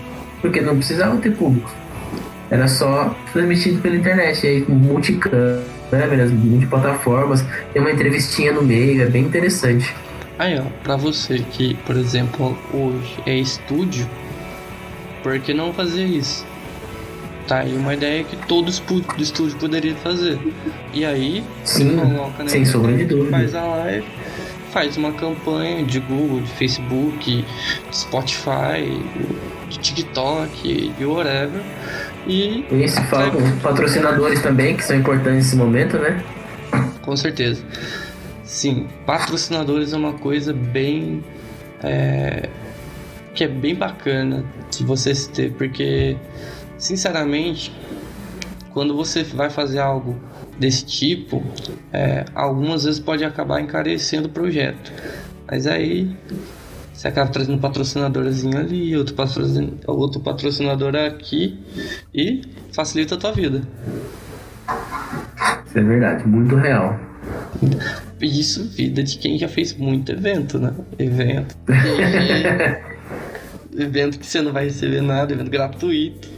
[0.41, 1.69] porque não precisava ter público.
[2.51, 9.05] Era só transmitido pela internet, aí com multicâmeras, multiplataformas, tem uma entrevistinha no meio, é
[9.05, 9.95] bem interessante.
[10.37, 14.05] Aí, ó, pra você que, por exemplo, hoje é estúdio,
[15.23, 16.45] por que não fazer isso?
[17.47, 20.37] Tá aí uma ideia que todo estúdio poderia fazer.
[20.93, 23.31] E aí, Sim, coloca, né, sem sombra de dúvida.
[23.31, 24.07] Faz a live,
[24.71, 27.45] faz uma campanha de Google, de Facebook,
[27.89, 28.99] de Spotify,
[29.69, 31.61] de TikTok, e whatever.
[32.27, 32.65] E.
[32.83, 36.23] Isso, fala com patrocinadores também, que são importantes nesse momento, né?
[37.01, 37.63] Com certeza.
[38.43, 41.23] Sim, patrocinadores é uma coisa bem.
[41.83, 42.49] É,
[43.33, 46.17] que é bem bacana de você ter, porque,
[46.77, 47.73] sinceramente,
[48.73, 50.19] quando você vai fazer algo
[50.59, 51.43] desse tipo,
[51.91, 54.91] é, algumas vezes pode acabar encarecendo o projeto.
[55.49, 56.15] Mas aí
[57.01, 61.59] você acaba trazendo um patrocinadorzinho ali, outro patrocinador, outro patrocinador aqui
[62.13, 63.63] e facilita a tua vida.
[65.65, 66.99] Isso é verdade, muito real.
[68.21, 70.75] Isso, vida de quem já fez muito evento, né?
[70.99, 71.57] Evento.
[73.75, 76.29] evento que você não vai receber nada, evento gratuito.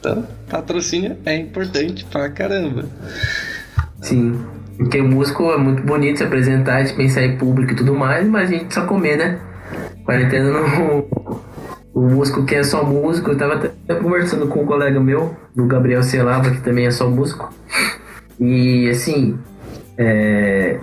[0.00, 2.86] Então, patrocínio é importante pra caramba.
[4.02, 4.44] Sim.
[4.76, 8.26] Porque o músico é muito bonito se apresentar, de pensar em público e tudo mais,
[8.26, 9.47] mas a gente só comer, né?
[10.08, 11.04] Quarentena não.
[11.92, 15.66] O músico que é só músico, eu tava até conversando com um colega meu, o
[15.66, 17.52] Gabriel Celava, que também é só músico.
[18.40, 19.38] E assim,
[19.98, 20.78] é,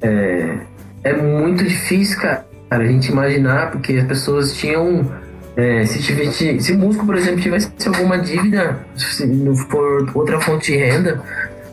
[0.00, 0.56] é,
[1.04, 5.12] é muito difícil, cara, a gente imaginar, porque as pessoas tinham.
[5.54, 10.40] É, se, tivesse, se o músico, por exemplo, tivesse alguma dívida, se não for outra
[10.40, 11.20] fonte de renda,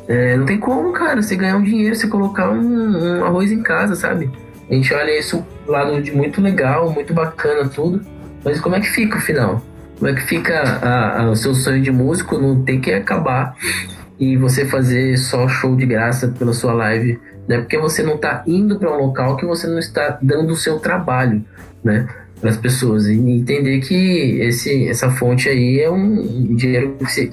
[0.05, 3.63] é, não tem como, cara, você ganhar um dinheiro, você colocar um, um, arroz em
[3.63, 4.29] casa, sabe?
[4.69, 8.01] A gente olha isso do lado de muito legal, muito bacana, tudo.
[8.43, 9.61] Mas como é que fica o final?
[9.97, 13.55] Como é que fica a, a, o seu sonho de músico não tem que acabar
[14.19, 17.57] e você fazer só show de graça pela sua live, né?
[17.57, 20.79] Porque você não está indo para um local que você não está dando o seu
[20.79, 21.43] trabalho,
[21.83, 22.07] né?
[22.39, 27.29] Para as pessoas e entender que esse, essa fonte aí é um dinheiro que você,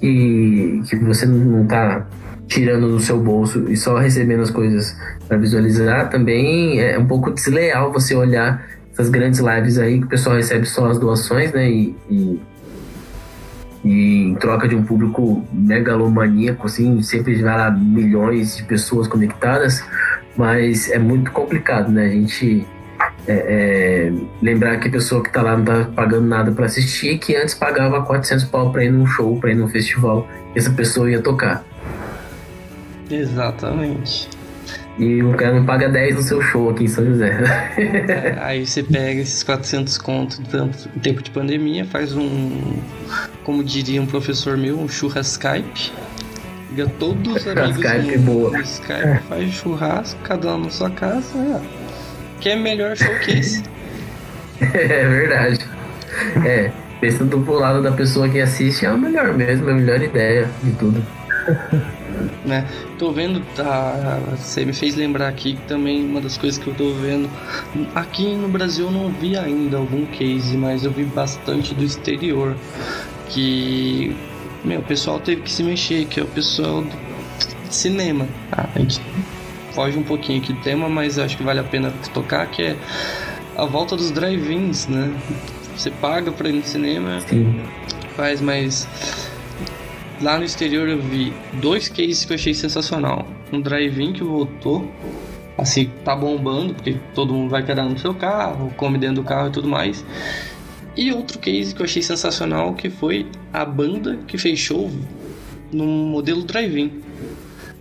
[0.00, 2.06] que, que você não está
[2.50, 4.96] tirando do seu bolso e só recebendo as coisas
[5.28, 10.08] para visualizar, também é um pouco desleal você olhar essas grandes lives aí que o
[10.08, 11.70] pessoal recebe só as doações, né?
[11.70, 12.40] E, e
[13.82, 19.82] e em troca de um público megalomaníaco, assim, sempre vai lá milhões de pessoas conectadas,
[20.36, 22.04] mas é muito complicado, né?
[22.04, 22.66] A gente
[23.26, 27.16] é, é, lembrar que a pessoa que está lá não está pagando nada para assistir,
[27.16, 31.10] que antes pagava 400 pau para ir num show, para ir num festival, essa pessoa
[31.10, 31.64] ia tocar.
[33.10, 34.28] Exatamente.
[34.98, 37.30] E o cara não paga 10 no seu show aqui em São José.
[37.78, 42.76] é, aí você pega esses 400 contos em tempo de pandemia, faz um,
[43.42, 45.90] como diria um professor meu, um churrascaip.
[46.70, 48.50] Liga todos os amigos Skype no, boa.
[48.58, 51.38] no Skype, faz churrasco, cada um na sua casa.
[51.38, 51.60] É.
[52.40, 53.62] Que é melhor show que esse.
[54.60, 55.58] é verdade.
[56.44, 56.70] É,
[57.00, 60.48] pensando do lado da pessoa que assiste, é o melhor mesmo, é a melhor ideia
[60.62, 61.02] de tudo
[62.44, 62.66] né?
[62.98, 66.92] Tô vendo, tá, você me fez lembrar aqui também uma das coisas que eu tô
[66.94, 67.28] vendo.
[67.94, 72.56] Aqui no Brasil eu não vi ainda algum case, mas eu vi bastante do exterior.
[73.28, 74.14] Que,
[74.64, 76.90] meu, o pessoal teve que se mexer, que é o pessoal do
[77.70, 78.26] cinema.
[78.50, 79.00] Ah, a gente
[79.72, 82.76] foge um pouquinho aqui do tema, mas acho que vale a pena tocar, que é
[83.56, 85.12] a volta dos drive-ins, né?
[85.76, 87.60] Você paga pra ir no cinema, Sim.
[88.16, 88.88] faz mais
[90.20, 93.26] Lá no exterior eu vi dois cases que eu achei sensacional.
[93.50, 94.86] Um drive-in que voltou,
[95.56, 99.48] assim, tá bombando, porque todo mundo vai quedar no seu carro, come dentro do carro
[99.48, 100.04] e tudo mais.
[100.94, 104.90] E outro case que eu achei sensacional que foi a banda que fechou
[105.72, 107.00] no modelo drive-in.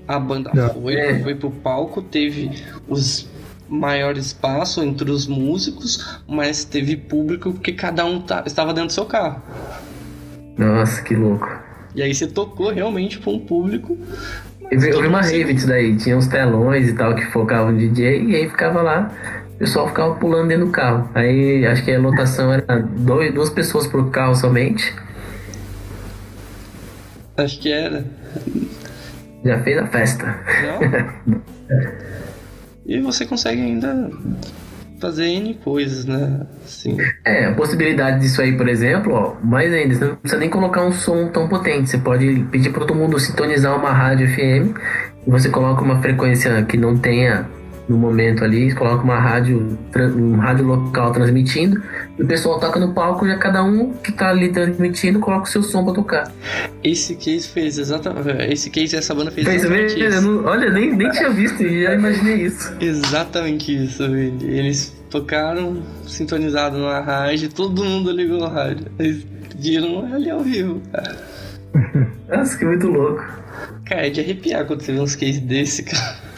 [0.07, 2.51] A banda foi, foi pro palco, teve
[2.87, 3.27] os
[3.67, 8.93] maior espaço entre os músicos, mas teve público porque cada um tá, estava dentro do
[8.93, 9.41] seu carro.
[10.57, 11.68] Nossa, que louco.
[11.95, 13.97] E aí você tocou realmente para um público.
[14.69, 17.75] Eu vi, eu vi uma rave disso daí, tinha uns telões e tal que focavam
[17.75, 19.11] DJ, e aí ficava lá,
[19.55, 21.09] o pessoal ficava pulando dentro do carro.
[21.15, 24.93] Aí acho que a lotação era dois, duas pessoas por carro somente.
[27.35, 28.05] Acho que era.
[29.43, 30.39] Já fez a festa.
[31.25, 31.41] Não.
[32.85, 34.11] e você consegue ainda
[34.99, 36.41] fazer N coisas, né?
[36.63, 36.97] Assim.
[37.25, 40.83] É, a possibilidade disso aí, por exemplo, ó, mais ainda, você não precisa nem colocar
[40.83, 41.89] um som tão potente.
[41.89, 44.77] Você pode pedir para todo mundo sintonizar uma rádio FM
[45.25, 47.47] e você coloca uma frequência que não tenha
[47.89, 49.77] no momento ali, coloca uma rádio,
[50.15, 51.81] um rádio local transmitindo,
[52.17, 55.47] e o pessoal toca no palco, já cada um que tá ali transmitindo coloca o
[55.47, 56.31] seu som pra tocar.
[56.83, 58.53] Esse case fez exatamente.
[58.53, 60.21] Esse case essa banda fez, fez exatamente isso.
[60.21, 62.71] Não, olha, nem, nem tinha visto e já imaginei isso.
[62.79, 64.03] Exatamente isso.
[64.03, 68.85] Eles tocaram sintonizado na rádio, todo mundo ligou a rádio.
[68.99, 71.17] Eles pediram ali ao vivo, cara.
[72.29, 73.25] Nossa, que muito louco.
[73.85, 76.28] Cara, é de arrepiar quando você vê uns cases desse, cara.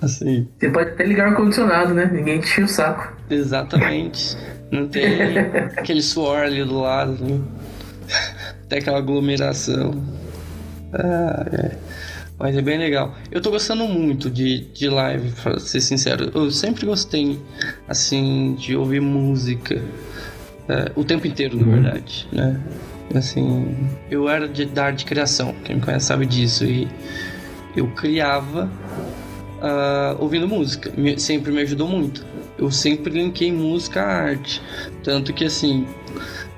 [0.00, 0.48] Assim.
[0.58, 2.10] Você pode até ligar o ar-condicionado, né?
[2.12, 3.14] Ninguém te enche o saco.
[3.28, 4.36] Exatamente.
[4.70, 5.38] Não tem
[5.76, 7.40] aquele suor ali do lado, né?
[8.68, 10.02] Tem aquela aglomeração.
[10.92, 11.76] Ah, é.
[12.38, 13.14] Mas é bem legal.
[13.30, 16.30] Eu tô gostando muito de, de live, pra ser sincero.
[16.34, 17.38] Eu sempre gostei,
[17.86, 19.82] assim, de ouvir música.
[20.66, 21.82] É, o tempo inteiro, na uhum.
[21.82, 22.58] verdade, né?
[23.14, 23.76] Assim,
[24.10, 25.54] eu era de, da arte de criação.
[25.64, 26.64] Quem me conhece sabe disso.
[26.64, 26.88] E
[27.76, 28.70] eu criava
[29.60, 30.92] uh, ouvindo música.
[30.96, 32.24] Me, sempre me ajudou muito.
[32.58, 34.62] Eu sempre linkei música à arte.
[35.02, 35.86] Tanto que, assim,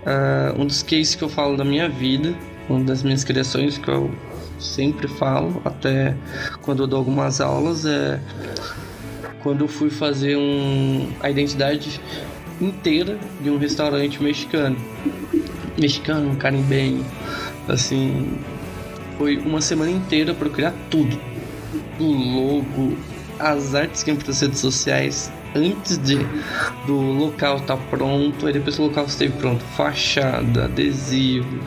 [0.07, 2.35] uh, um dos cases que eu falo da minha vida,
[2.69, 4.11] uma das minhas criações que eu
[4.59, 6.17] sempre falo, até
[6.63, 8.21] quando eu dou algumas aulas, é
[9.43, 12.01] quando eu fui fazer um, a identidade
[12.61, 14.77] inteira de um restaurante mexicano.
[15.79, 17.05] Mexicano, caribenho.
[17.67, 18.39] Assim,
[19.19, 21.32] foi uma semana inteira para criar tudo
[22.03, 22.97] do logo,
[23.39, 26.19] as artes que iam para as redes sociais antes de
[26.87, 31.61] do local estar tá pronto, aí depois o local esteve pronto, fachada, adesivo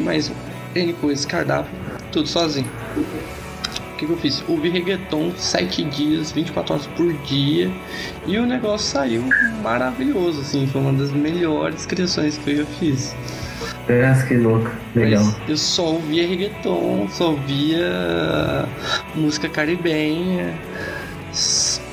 [0.00, 0.32] mais
[0.74, 1.72] N coisas, cardápio,
[2.10, 2.68] tudo sozinho.
[2.96, 4.42] O que, que eu fiz?
[4.48, 7.70] Ouvi reggaeton 7 dias, 24 horas por dia
[8.26, 9.24] e o negócio saiu
[9.62, 13.14] maravilhoso, assim, foi uma das melhores criações que eu já fiz.
[14.28, 15.24] Que louco, legal.
[15.24, 18.66] Mas eu só ouvia reggaeton, só ouvia
[19.14, 20.54] música caribenha,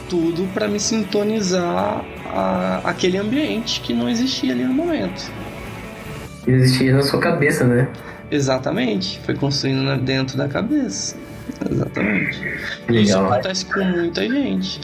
[0.10, 5.32] tudo para me sintonizar a, aquele ambiente que não existia ali no momento.
[6.48, 7.88] Existia na sua cabeça, né?
[8.32, 11.16] Exatamente, foi construindo dentro da cabeça.
[11.70, 12.40] Exatamente.
[12.88, 13.04] Legal.
[13.04, 14.82] Isso acontece com muita gente.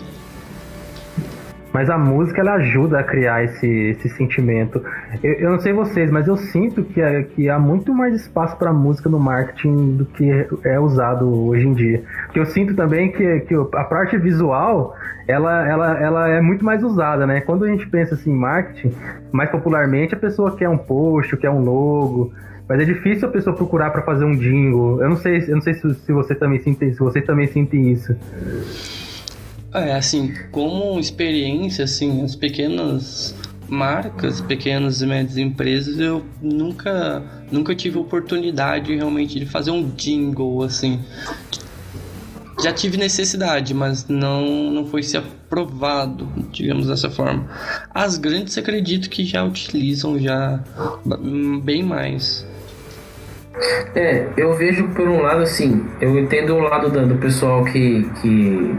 [1.76, 4.82] Mas a música ela ajuda a criar esse, esse sentimento.
[5.22, 8.58] Eu, eu não sei vocês, mas eu sinto que, é, que há muito mais espaço
[8.58, 12.02] para música no marketing do que é usado hoje em dia.
[12.28, 14.96] Porque eu sinto também que, que a parte visual
[15.28, 17.42] ela, ela, ela é muito mais usada, né?
[17.42, 18.96] Quando a gente pensa assim em marketing,
[19.34, 22.32] mais popularmente a pessoa quer um post, quer um logo.
[22.70, 25.02] Mas é difícil a pessoa procurar para fazer um jingle.
[25.02, 27.76] Eu não sei, eu não sei se, se você também sente, se você também sente
[27.76, 28.16] isso.
[29.76, 33.36] É, assim, como experiência, assim, as pequenas
[33.68, 40.64] marcas, pequenas e médias empresas, eu nunca, nunca tive oportunidade realmente de fazer um jingle,
[40.64, 41.02] assim.
[42.64, 47.46] Já tive necessidade, mas não, não foi se aprovado, digamos dessa forma.
[47.94, 50.64] As grandes acredito que já utilizam já
[51.64, 52.48] bem mais.
[53.94, 58.76] É, eu vejo por um lado assim, eu entendo o lado do, pessoal que, que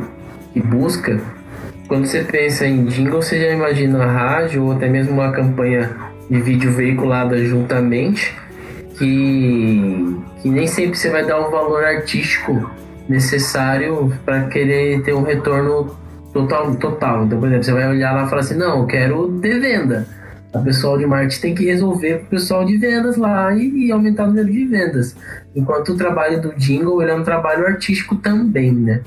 [0.57, 1.21] e busca,
[1.87, 5.95] quando você pensa em jingle, você já imagina a rádio ou até mesmo uma campanha
[6.31, 8.35] de vídeo veiculada juntamente,
[8.99, 12.71] que, que nem sempre você vai dar o valor artístico
[13.07, 15.95] necessário para querer ter um retorno
[16.33, 17.25] total, total.
[17.27, 20.09] Então, por exemplo, você vai olhar lá e falar assim, não, eu quero de venda.
[20.61, 24.25] O pessoal de marketing tem que resolver o pessoal de vendas lá e, e, aumentar
[24.25, 25.17] o número de vendas.
[25.55, 29.01] Enquanto o trabalho do jingle ele é um trabalho artístico também, né?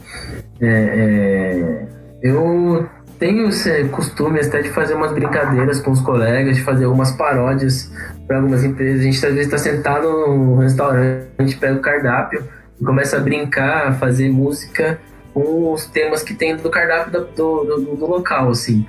[0.61, 1.87] É, é,
[2.21, 7.11] eu tenho esse costume até de fazer umas brincadeiras com os colegas, de fazer algumas
[7.11, 7.91] paródias
[8.27, 9.01] para algumas empresas.
[9.01, 12.43] A gente às vezes está sentado num restaurante, pega o cardápio
[12.79, 14.99] e começa a brincar, a fazer música
[15.33, 18.85] com os temas que tem do cardápio do, do, do, local, assim.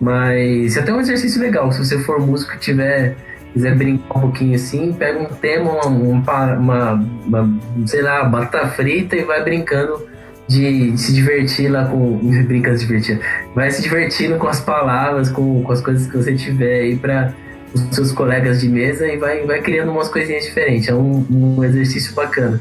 [0.00, 3.16] Mas é até um exercício legal, se você for músico e tiver
[3.54, 9.14] quiser brincar um pouquinho assim, pega um tema, uma, uma, uma, sei lá, batata frita
[9.14, 10.04] e vai brincando
[10.48, 12.18] de, de, se divertir lá com.
[12.44, 13.20] Brincando de divertir.
[13.54, 17.32] Vai se divertindo com as palavras, com, com as coisas que você tiver aí para
[17.72, 20.88] os seus colegas de mesa e vai, vai criando umas coisinhas diferentes.
[20.88, 22.60] É um, um exercício bacana.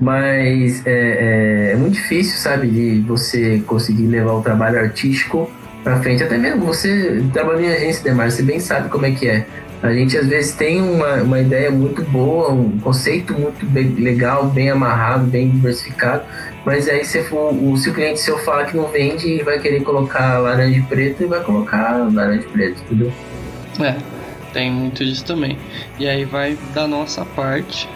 [0.00, 5.50] Mas é, é, é, muito difícil, sabe, de você conseguir levar o trabalho artístico
[5.84, 6.22] para frente.
[6.22, 9.46] Até mesmo você trabalha em agência, Demar, você bem sabe como é que é.
[9.82, 14.46] A gente às vezes tem uma, uma ideia muito boa, um conceito muito bem, legal,
[14.46, 16.22] bem amarrado, bem diversificado,
[16.66, 19.82] mas aí se, for, o, se o cliente seu fala que não vende, vai querer
[19.82, 23.12] colocar laranja e preto e vai colocar laranja e preto, entendeu?
[23.80, 23.96] É,
[24.52, 25.58] tem muito disso também.
[25.98, 27.88] E aí vai da nossa parte.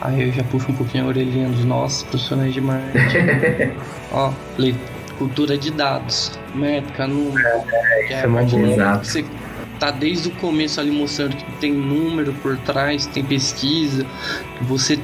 [0.00, 3.74] Aí eu já puxo um pouquinho a orelhinha dos nossos profissionais de marketing.
[4.12, 4.32] Ó,
[5.18, 7.46] cultura de dados, métrica, número.
[7.46, 8.98] É, é, é boa.
[8.98, 9.24] Você
[9.78, 14.06] tá desde o começo ali mostrando que tem número por trás, tem pesquisa,
[14.56, 14.98] que você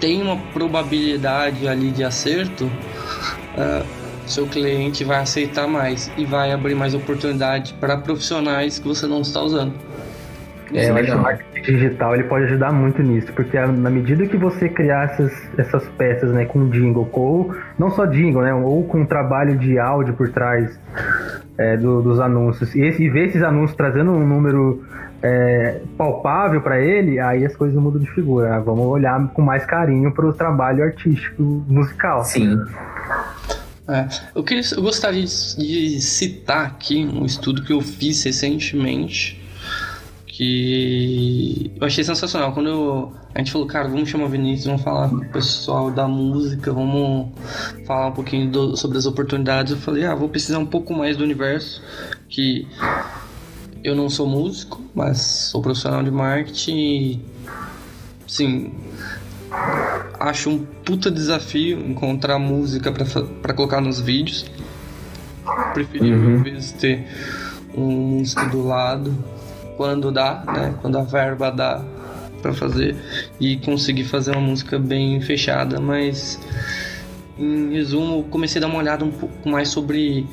[0.00, 3.86] tem uma probabilidade ali de acerto, uh,
[4.26, 9.20] seu cliente vai aceitar mais e vai abrir mais oportunidade para profissionais que você não
[9.20, 9.72] está usando.
[10.72, 14.26] É, eu acho que o marketing digital ele pode ajudar muito nisso, porque na medida
[14.26, 18.84] que você criar essas, essas peças né, com jingle, ou não só jingle, né, ou
[18.84, 20.78] com um trabalho de áudio por trás
[21.58, 24.82] é, do, dos anúncios, e, esse, e ver esses anúncios trazendo um número
[25.22, 28.60] é, palpável para ele, aí as coisas mudam de figura.
[28.60, 32.24] Vamos olhar com mais carinho para o trabalho artístico musical.
[32.24, 32.58] Sim.
[33.86, 39.43] É, eu, queria, eu gostaria de, de citar aqui um estudo que eu fiz recentemente
[40.34, 42.52] que eu achei sensacional.
[42.52, 45.92] Quando eu, a gente falou, cara, vamos chamar o Vinícius, vamos falar com o pessoal
[45.92, 47.28] da música, vamos
[47.86, 49.72] falar um pouquinho do, sobre as oportunidades.
[49.72, 51.80] Eu falei, ah, vou precisar um pouco mais do universo,
[52.28, 52.66] que
[53.84, 57.20] eu não sou músico, mas sou profissional de marketing e,
[58.26, 58.74] sim,
[60.18, 62.90] acho um puta desafio encontrar música
[63.40, 64.50] para colocar nos vídeos.
[65.72, 66.36] Preferível, uhum.
[66.38, 67.06] às vezes, ter
[67.72, 69.16] um músico do lado
[69.76, 70.74] quando dá, né?
[70.80, 71.82] Quando a verba dá
[72.40, 72.94] para fazer
[73.40, 76.38] e conseguir fazer uma música bem fechada, mas
[77.38, 80.26] em resumo, comecei a dar uma olhada um pouco mais sobre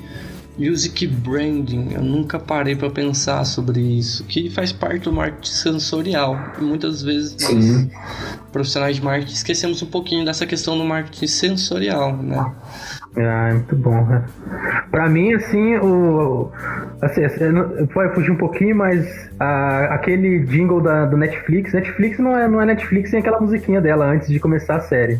[0.57, 1.93] music branding.
[1.93, 6.37] Eu nunca parei para pensar sobre isso, que faz parte do marketing sensorial.
[6.59, 7.87] E muitas vezes nós,
[8.51, 12.53] profissionais de marketing, esquecemos um pouquinho dessa questão do marketing sensorial, né?
[13.17, 14.23] Ah, é muito bom, né?
[14.89, 16.49] Pra mim, assim, o.
[17.01, 17.39] Assim, assim
[18.13, 21.73] fugir um pouquinho, mas a, aquele jingle da, do Netflix.
[21.73, 25.19] Netflix não é, não é Netflix sem aquela musiquinha dela antes de começar a série.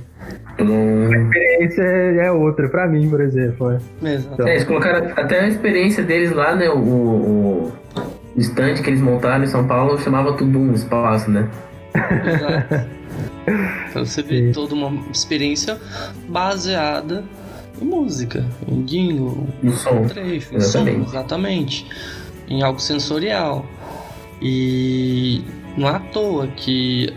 [0.59, 1.11] Hum.
[1.11, 3.71] A experiência é, é outra, pra mim, por exemplo.
[4.01, 4.23] Né?
[4.33, 6.69] Então, é, eles colocaram até a experiência deles lá, né?
[6.69, 7.71] O, o,
[8.35, 11.49] o stand que eles montaram em São Paulo chamava tudo um espaço, né?
[11.93, 13.01] Exato.
[13.89, 15.77] Então você vê toda uma experiência
[16.29, 17.23] baseada
[17.86, 21.03] música, em jingle, em som, trecho, exatamente.
[21.03, 21.86] som, exatamente,
[22.47, 23.65] em algo sensorial.
[24.41, 25.43] E
[25.77, 27.13] não é à toa que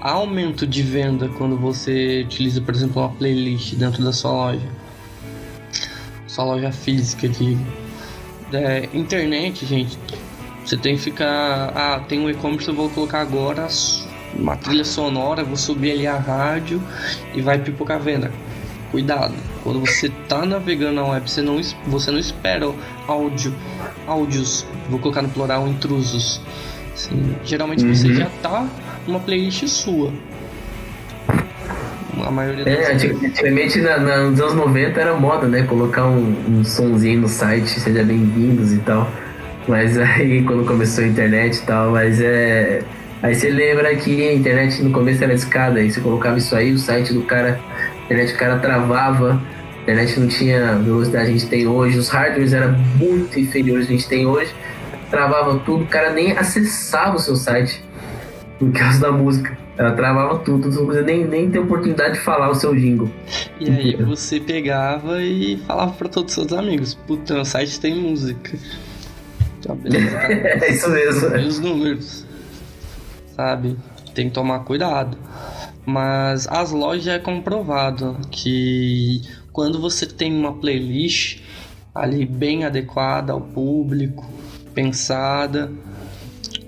[0.00, 4.68] há aumento de venda quando você utiliza, por exemplo, uma playlist dentro da sua loja,
[6.26, 7.64] sua loja física, digo.
[8.52, 9.98] É, internet, gente,
[10.64, 11.72] você tem que ficar.
[11.74, 13.68] Ah, tem um e-commerce, eu vou colocar agora
[14.34, 16.82] uma trilha sonora, vou subir ali a rádio
[17.34, 18.32] e vai pipocar a venda
[18.90, 19.34] cuidado.
[19.62, 22.70] Quando você tá navegando na web, você não, você não espera
[23.06, 23.52] áudio,
[24.06, 26.40] áudios, vou colocar no plural, intrusos.
[26.94, 27.94] Assim, geralmente uhum.
[27.94, 28.66] você já tá
[29.06, 30.12] numa playlist sua.
[32.24, 35.62] A maioria é, antigamente na, na, nos anos 90 era moda, né?
[35.62, 39.08] Colocar um, um sonzinho no site, seja bem-vindos e tal.
[39.68, 42.82] Mas aí quando começou a internet e tal, mas é.
[43.22, 46.72] Aí você lembra que a internet no começo era escada, aí você colocava isso aí,
[46.72, 47.60] o site do cara
[48.08, 49.40] internet o cara travava,
[49.78, 53.86] a internet não tinha velocidade que a gente tem hoje, os hardwares eram muito inferiores
[53.86, 54.54] que a gente tem hoje,
[55.10, 57.84] travava tudo, o cara nem acessava o seu site
[58.58, 59.56] por causa da música.
[59.76, 63.08] Ela travava tudo, você nem, nem tem oportunidade de falar o seu jingle.
[63.60, 67.94] E aí você pegava e falava para todos os seus amigos, puta, o site tem
[67.94, 68.58] música.
[69.60, 70.32] Então, beleza, tá?
[70.32, 71.36] é isso mesmo.
[71.36, 72.26] E os números,
[73.36, 73.76] sabe?
[74.14, 75.16] Tem que tomar cuidado.
[75.88, 81.40] Mas as lojas é comprovado que quando você tem uma playlist
[81.94, 84.30] ali bem adequada ao público,
[84.74, 85.72] pensada,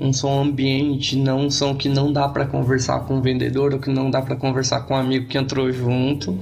[0.00, 3.78] um som ambiente, não um som que não dá para conversar com o vendedor ou
[3.78, 6.38] que não dá para conversar com o um amigo que entrou junto,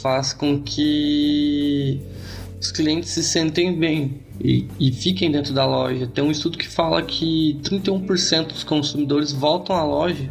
[0.00, 2.00] faz com que
[2.60, 6.06] os clientes se sentem bem e, e, fiquem dentro da loja.
[6.06, 10.30] Tem um estudo que fala que 31% dos consumidores voltam à loja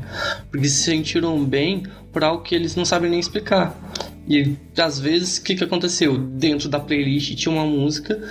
[0.49, 3.78] porque se sentiram bem por algo que eles não sabem nem explicar.
[4.28, 6.18] E às vezes o que, que aconteceu?
[6.18, 8.22] Dentro da playlist tinha uma música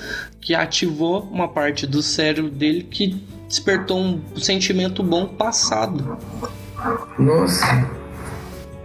[0.41, 3.17] que ativou uma parte do cérebro dele que
[3.49, 6.19] despertou um sentimento bom passado.
[7.19, 8.06] Nossa.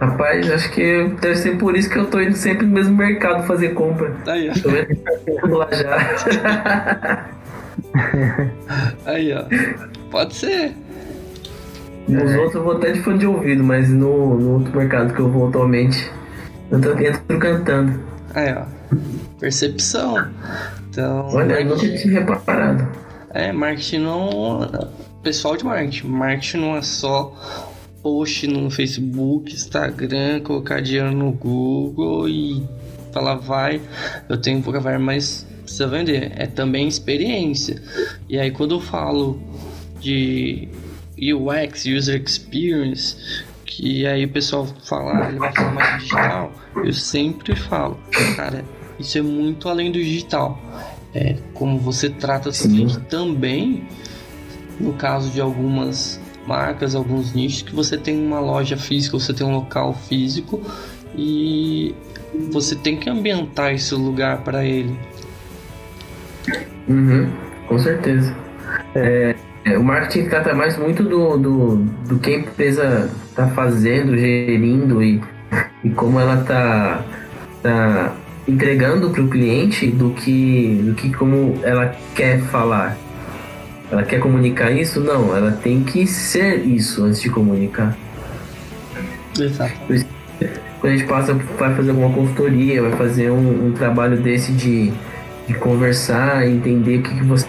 [0.02, 3.46] Rapaz, acho que deve ser por isso que eu tô indo sempre no mesmo mercado
[3.46, 4.12] fazer compra.
[4.26, 4.52] Aí, ó.
[5.48, 7.26] Tô lá já.
[9.06, 9.44] Aí, ó.
[10.10, 10.74] Pode ser.
[12.08, 12.36] Nos é.
[12.36, 15.30] outros eu vou até de fone de ouvido, mas no, no outro mercado que eu
[15.30, 16.10] vou atualmente,
[16.68, 18.00] eu tô, entro cantando.
[18.34, 18.64] Aí, ó.
[19.38, 20.16] Percepção.
[20.90, 21.28] Então.
[21.28, 22.88] Olha, eu nunca tinha reparado.
[23.30, 24.68] É, marketing não.
[25.22, 26.08] Pessoal de marketing.
[26.08, 27.32] Marketing não é só
[28.02, 32.62] post no Facebook, Instagram, colocar dinheiro no Google e
[33.12, 33.80] falar vai,
[34.28, 36.32] eu tenho pouca verba, mas precisa vender.
[36.34, 37.80] É também experiência.
[38.28, 39.40] E aí quando eu falo
[40.00, 40.68] de
[41.16, 43.16] UX, User Experience,
[43.64, 46.52] que aí o pessoal fala, ah, ele vai falar mais digital,
[46.84, 47.98] eu sempre falo,
[48.36, 48.64] cara,
[48.98, 50.60] isso é muito além do digital.
[51.14, 53.86] É como você trata seu cliente também,
[54.80, 59.46] no caso de algumas marcas, alguns nichos, que você tem uma loja física, você tem
[59.46, 60.60] um local físico
[61.14, 61.94] e
[62.50, 64.98] você tem que ambientar esse lugar para ele.
[66.88, 67.30] Uhum,
[67.68, 68.34] com certeza.
[68.94, 69.34] É,
[69.64, 75.02] é, o marketing trata mais muito do, do, do que a empresa está fazendo, gerindo
[75.02, 75.22] e,
[75.84, 77.04] e como ela está
[77.62, 78.16] tá
[78.46, 82.96] entregando para o cliente do que, do que como ela quer falar.
[83.92, 85.00] Ela quer comunicar isso?
[85.00, 87.94] Não, ela tem que ser isso antes de comunicar.
[89.38, 89.74] Exato.
[90.80, 94.90] Quando a gente passa, vai fazer alguma consultoria, vai fazer um, um trabalho desse de,
[95.46, 97.46] de conversar, entender o que, que você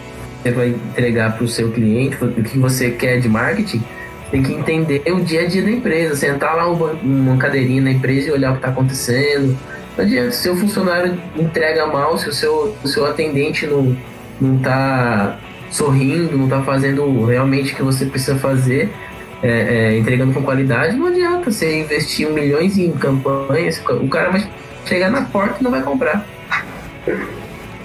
[0.53, 3.81] vai entregar para o seu cliente, o que você quer de marketing,
[4.29, 8.27] tem que entender o dia a dia da empresa, sentar lá uma cadeirinha na empresa
[8.27, 9.57] e olhar o que está acontecendo.
[9.97, 13.95] Não adianta, se o funcionário entrega mal, se o seu, o seu atendente não,
[14.41, 15.39] não tá
[15.73, 18.93] sorrindo, não está fazendo realmente o que você precisa fazer,
[19.41, 24.49] é, é, entregando com qualidade, não adianta você investir milhões em campanhas, o cara vai
[24.85, 26.25] chegar na porta e não vai comprar.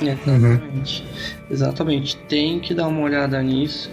[0.01, 1.03] Exatamente.
[1.03, 1.09] Uhum.
[1.51, 2.17] Exatamente.
[2.29, 3.91] Tem que dar uma olhada nisso.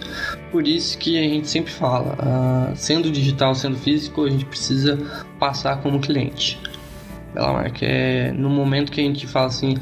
[0.52, 4.98] Por isso que a gente sempre fala, uh, sendo digital, sendo físico, a gente precisa
[5.38, 6.60] passar como cliente.
[7.32, 7.84] Pela marca.
[7.84, 9.76] É no momento que a gente fala assim,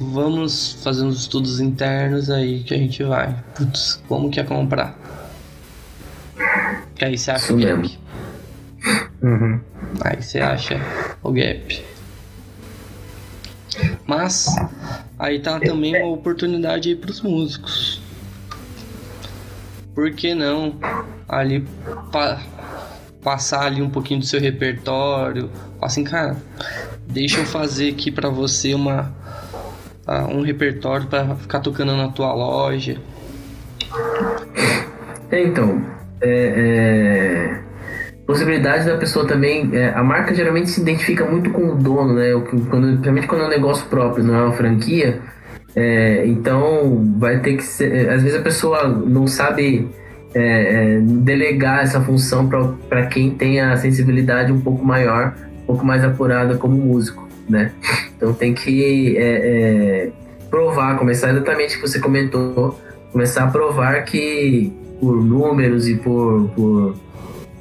[0.00, 3.36] vamos fazer uns estudos internos aí que a gente vai.
[3.54, 4.98] Putz, como que é comprar?
[6.94, 7.98] Que aí você acha Isso o gap.
[9.22, 9.60] Uhum.
[10.02, 10.80] Aí você acha
[11.22, 11.84] o gap.
[14.06, 14.46] Mas
[15.18, 18.00] aí tá também uma oportunidade aí pros músicos.
[19.94, 20.78] Por que não
[21.28, 21.66] ali
[22.10, 22.40] pa
[23.22, 25.50] passar ali um pouquinho do seu repertório?
[25.80, 26.36] Assim, cara,
[27.06, 29.19] deixa eu fazer aqui para você uma
[30.06, 32.96] um repertório para ficar tocando na tua loja?
[35.30, 35.84] Então,
[36.20, 37.58] é, é,
[38.26, 39.70] possibilidades da pessoa também.
[39.72, 42.32] É, a marca geralmente se identifica muito com o dono, né?
[42.68, 45.20] Quando, principalmente quando é um negócio próprio, não é uma franquia.
[45.76, 48.08] É, então, vai ter que ser.
[48.10, 49.88] Às vezes a pessoa não sabe
[50.34, 52.48] é, é, delegar essa função
[52.88, 57.72] para quem tem a sensibilidade um pouco maior, um pouco mais apurada como músico né?
[58.16, 60.12] Então tem que é, é,
[60.48, 62.78] provar, começar exatamente o que você comentou,
[63.12, 66.96] começar a provar que por números e por, por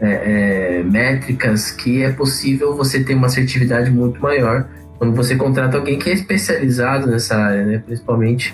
[0.02, 4.68] é, é, métricas que é possível você ter uma assertividade muito maior
[4.98, 7.78] quando você contrata alguém que é especializado nessa área, né?
[7.86, 8.54] Principalmente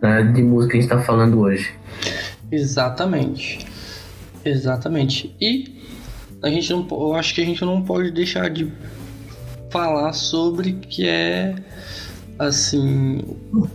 [0.00, 1.70] na área de música que a gente está falando hoje.
[2.50, 3.66] Exatamente.
[4.44, 5.34] Exatamente.
[5.40, 5.76] E
[6.40, 8.72] a gente não, eu acho que a gente não pode deixar de
[9.70, 11.54] falar sobre que é
[12.38, 13.22] assim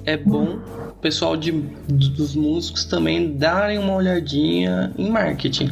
[0.06, 5.72] é bom o pessoal de, dos músicos também darem uma olhadinha em marketing.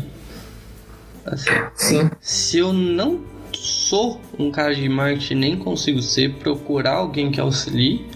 [1.25, 2.09] Assim, Sim.
[2.19, 3.21] Se eu não
[3.53, 8.07] sou um cara de marketing, nem consigo ser, procurar alguém que auxilie,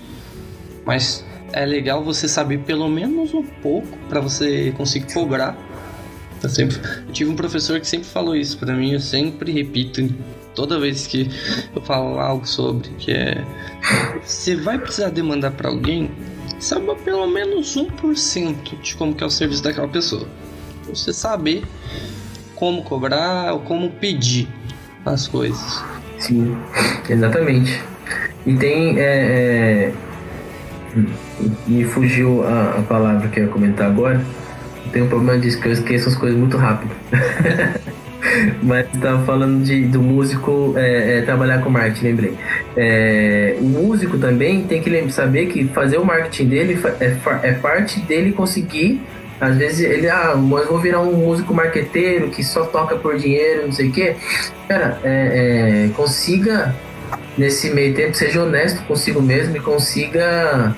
[0.86, 5.56] mas é legal você saber pelo menos um pouco para você conseguir cobrar.
[6.42, 6.78] Eu, sempre,
[7.08, 10.02] eu tive um professor que sempre falou isso para mim, eu sempre repito
[10.56, 11.30] toda vez que
[11.76, 13.44] eu falo algo sobre, que é
[14.24, 16.10] você vai precisar demandar para alguém,
[16.60, 20.28] saiba pelo menos 1% de como que é o serviço daquela pessoa.
[20.88, 21.64] Você saber
[22.56, 24.48] como cobrar ou como pedir
[25.06, 25.84] as coisas.
[26.20, 26.56] Sim,
[27.10, 27.82] exatamente.
[28.46, 28.98] E tem.
[29.00, 29.94] É, é...
[31.68, 34.24] Me fugiu a, a, palavra que eu ia comentar agora.
[34.92, 36.92] Tem um problema disso que eu esqueço as coisas muito rápido.
[38.62, 42.34] Mas estava falando de, do músico é, é, trabalhar com marketing, lembrei.
[42.76, 48.00] É, o músico também tem que saber que fazer o marketing dele é, é parte
[48.02, 49.02] dele conseguir.
[49.40, 53.66] Às vezes ele, ah, mas vou virar um músico marqueteiro que só toca por dinheiro,
[53.66, 54.16] não sei o quê.
[54.68, 56.74] Cara, é, é, consiga
[57.38, 60.76] nesse meio tempo, seja honesto consigo mesmo e consiga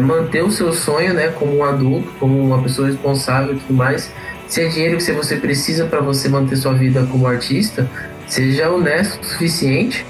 [0.00, 4.12] manter o seu sonho, né, como um adulto, como uma pessoa responsável e tudo mais,
[4.52, 7.88] se é dinheiro que você precisa para você manter sua vida como artista,
[8.28, 10.04] seja honesto o suficiente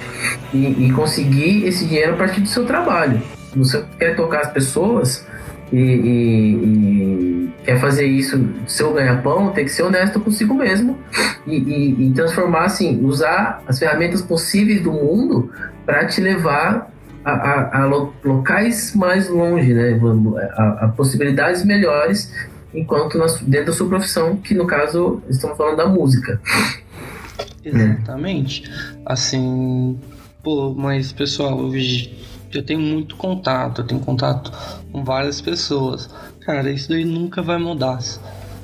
[0.53, 3.23] e, e, conseguir esse dinheiro a partir do seu trabalho.
[3.53, 5.25] Se você quer tocar as pessoas
[5.73, 10.99] e, e, e quer fazer isso seu ganha-pão, tem que ser honesto consigo mesmo
[11.47, 15.53] e, transformar, assim, usar as ferramentas possíveis do mundo
[15.87, 16.91] para te levar
[17.25, 17.85] a, a, a,
[18.25, 19.97] locais mais longe, né?
[20.57, 22.33] A, a possibilidades melhores
[22.75, 26.41] enquanto dentro da sua profissão, que no caso estamos falando da música.
[27.65, 28.65] Exatamente.
[29.07, 29.99] Assim,
[30.43, 31.71] pô, mas pessoal,
[32.53, 34.53] eu tenho muito contato, eu tenho contato
[34.91, 36.09] com várias pessoas.
[36.41, 37.99] Cara, isso daí nunca vai mudar.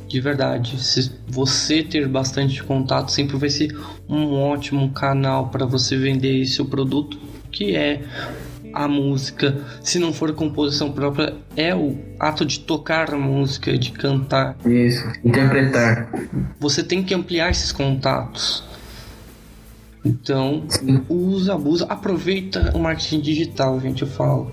[0.08, 3.76] De verdade, se você ter bastante contato, sempre vai ser
[4.08, 7.18] um ótimo canal para você vender seu produto,
[7.52, 8.02] que é
[8.72, 13.92] a música, se não for composição própria, é o ato de tocar a música, de
[13.92, 14.56] cantar.
[14.64, 16.10] Isso, interpretar.
[16.60, 18.64] Você tem que ampliar esses contatos.
[20.04, 20.64] Então,
[21.08, 24.52] usa, abusa, aproveita o marketing digital, gente, eu falo.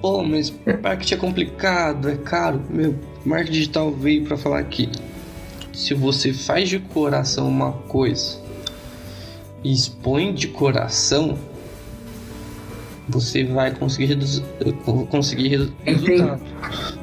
[0.00, 2.62] Pô, mas marketing é complicado, é caro.
[2.68, 2.94] Meu,
[3.24, 4.90] marketing digital veio para falar que
[5.72, 8.38] se você faz de coração uma coisa
[9.62, 11.38] e expõe de coração,
[13.08, 14.42] você vai conseguir reduzir,
[15.10, 16.40] conseguir resultado.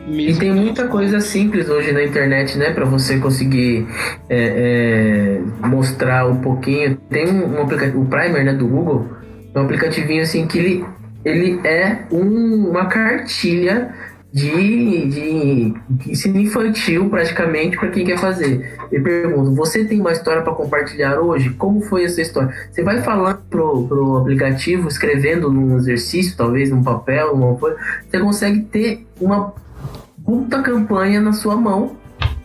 [0.08, 3.88] E tem muita coisa simples hoje na internet, né, para você conseguir
[4.30, 6.98] é, é, mostrar um pouquinho.
[7.10, 9.08] Tem um, um aplicativo, o Primer, né, do Google,
[9.54, 10.86] é um aplicativinho assim que ele,
[11.24, 13.94] ele é um, uma cartilha
[14.34, 15.74] de, de,
[16.10, 18.76] ensino infantil praticamente para quem quer fazer.
[18.92, 21.52] Eu pergunto, você tem uma história para compartilhar hoje?
[21.52, 22.52] Como foi essa história?
[22.72, 27.78] Você vai falando pro, pro aplicativo, escrevendo num exercício, talvez num papel, uma coisa,
[28.10, 29.54] você consegue ter uma
[30.26, 31.98] puta campanha na sua mão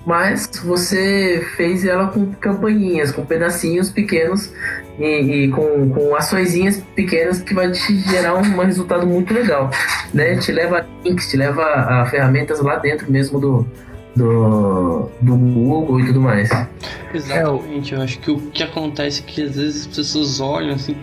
[0.06, 4.52] mas você fez ela com campainhas, com pedacinhos pequenos
[4.98, 5.04] e,
[5.44, 9.70] e com, com açõezinhas pequenas que vai te gerar um, resultado muito legal,
[10.14, 10.36] né?
[10.36, 13.66] Te leva links, te leva a ferramentas lá dentro mesmo do,
[14.16, 16.48] do, do Google e tudo mais.
[17.12, 20.96] Exatamente, eu acho que o que acontece é que às vezes as pessoas olham assim,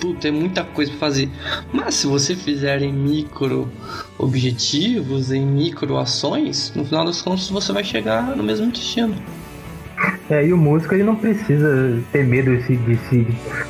[0.00, 1.28] puta, é muita coisa para fazer.
[1.72, 3.70] Mas se você fizer em micro
[4.18, 9.14] objetivos, em micro ações, no final das contas você vai chegar no mesmo destino.
[10.30, 12.98] É, e o músico ele não precisa ter medo de se, de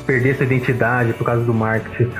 [0.05, 2.11] perder sua identidade por causa do marketing.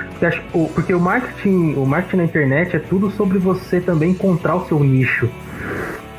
[0.73, 4.79] Porque o marketing, o marketing na internet é tudo sobre você também encontrar o seu
[4.79, 5.29] nicho.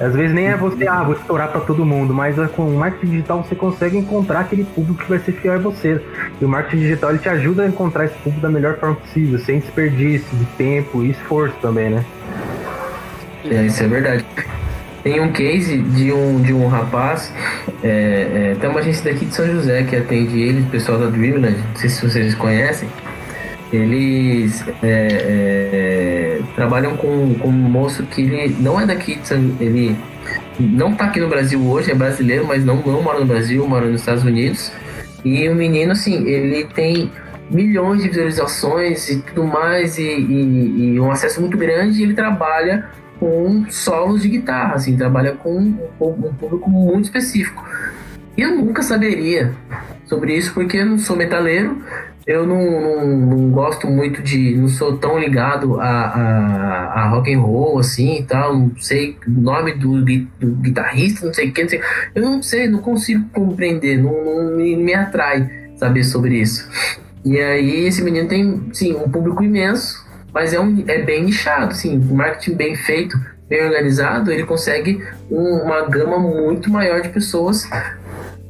[0.00, 2.78] Às vezes nem é você, ah, vou estourar para todo mundo, mas é com o
[2.78, 6.00] marketing digital você consegue encontrar aquele público que vai ser fiel a você.
[6.40, 9.38] E o marketing digital ele te ajuda a encontrar esse público da melhor forma possível,
[9.38, 12.04] sem desperdício de tempo e esforço também, né?
[13.44, 14.24] É, isso é verdade.
[15.02, 17.32] Tem um case de um, de um rapaz,
[17.82, 21.06] é, é, tem uma agência daqui de São José que atende ele, o pessoal da
[21.06, 22.88] Dreamland, não sei se vocês conhecem.
[23.72, 29.20] Eles é, é, trabalham com, com um moço que ele não é daqui,
[29.60, 29.96] ele
[30.58, 33.86] não está aqui no Brasil hoje, é brasileiro, mas não, não mora no Brasil, mora
[33.86, 34.72] nos Estados Unidos.
[35.24, 37.10] E o menino, assim, ele tem
[37.50, 42.14] milhões de visualizações e tudo mais, e, e, e um acesso muito grande, e ele
[42.14, 47.64] trabalha com solos de guitarra, assim, trabalha com um, um público muito específico.
[48.36, 49.52] E eu nunca saberia
[50.06, 51.82] sobre isso porque eu não sou metaleiro,
[52.30, 54.54] eu não, não, não, gosto muito de.
[54.54, 58.56] não sou tão ligado a, a, a rock and roll assim e tal.
[58.56, 61.80] Não sei o nome do, do guitarrista, não sei quem, não sei.
[62.14, 66.68] Eu não sei, não consigo compreender, não, não me, me atrai saber sobre isso.
[67.24, 71.74] E aí esse menino tem, sim, um público imenso, mas é, um, é bem nichado,
[71.84, 73.18] um marketing bem feito,
[73.48, 77.68] bem organizado, ele consegue um, uma gama muito maior de pessoas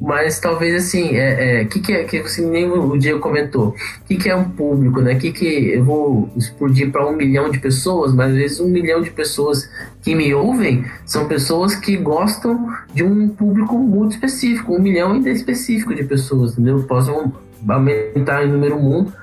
[0.01, 4.05] mas talvez assim, é, é que que é que você nem o Diego comentou, o
[4.07, 5.13] que que é um público, né?
[5.13, 8.99] Que que eu vou explodir para um milhão de pessoas, mas às vezes um milhão
[9.01, 9.69] de pessoas
[10.01, 15.29] que me ouvem são pessoas que gostam de um público muito específico, um milhão ainda
[15.29, 16.81] específico de pessoas, entendeu?
[16.87, 17.31] Posso
[17.69, 19.13] aumentar em número mundo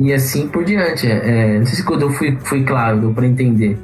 [0.00, 1.06] e assim por diante.
[1.06, 3.76] É, não sei se quando eu fui, fui claro, deu para entender.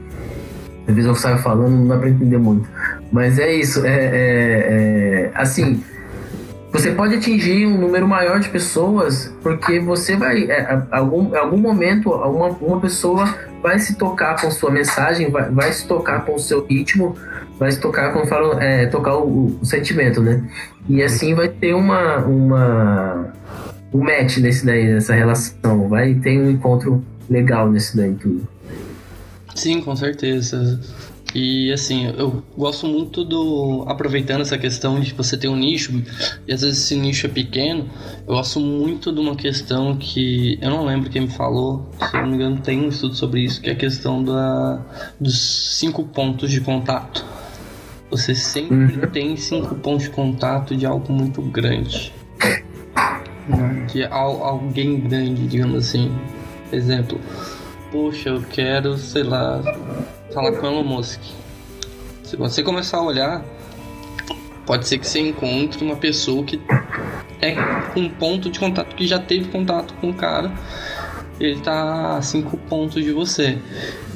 [0.89, 2.67] Às vezes eu saio falando, não dá para entender muito.
[3.13, 4.11] Mas é isso, é, é,
[5.27, 5.83] é assim
[6.73, 12.11] você pode atingir um número maior de pessoas porque você vai é, algum algum momento
[12.11, 16.39] uma, uma pessoa vai se tocar com sua mensagem vai, vai se tocar com o
[16.39, 17.17] seu ritmo
[17.61, 20.43] vai se tocar como falam é, tocar o, o, sentimento né?
[20.89, 23.33] E assim vai ter uma uma
[23.93, 25.87] um match nesse daí nessa relação.
[25.89, 28.49] Vai ter um encontro legal nesse daí tudo.
[29.55, 30.81] Sim com certeza
[31.35, 33.85] E assim, eu gosto muito do.
[33.87, 36.03] Aproveitando essa questão de você ter um nicho,
[36.47, 37.89] e às vezes esse nicho é pequeno,
[38.27, 40.59] eu gosto muito de uma questão que.
[40.61, 43.45] Eu não lembro quem me falou, se eu não me engano, tem um estudo sobre
[43.45, 44.85] isso, que é a questão da,
[45.21, 45.39] dos
[45.79, 47.25] cinco pontos de contato.
[48.11, 49.11] Você sempre uhum.
[49.13, 52.13] tem cinco pontos de contato de algo muito grande.
[53.93, 56.11] De alguém grande, digamos assim.
[56.73, 57.21] Exemplo,
[57.93, 59.61] poxa, eu quero, sei lá,
[60.33, 61.21] falar com Elon Musk.
[62.23, 63.45] Se você começar a olhar,
[64.65, 66.61] pode ser que você encontre uma pessoa que
[67.43, 67.55] é
[67.97, 70.51] um ponto de contato que já teve contato com o cara.
[71.41, 73.59] Ele tá a cinco pontos de você.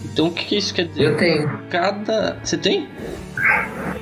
[0.04, 1.04] Então o que, que isso quer dizer?
[1.04, 1.58] Eu tenho.
[1.70, 2.38] Cada.
[2.42, 2.88] Você tem?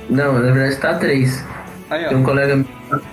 [0.09, 1.43] Não, na verdade tá três.
[1.89, 2.63] Aí, tem um colega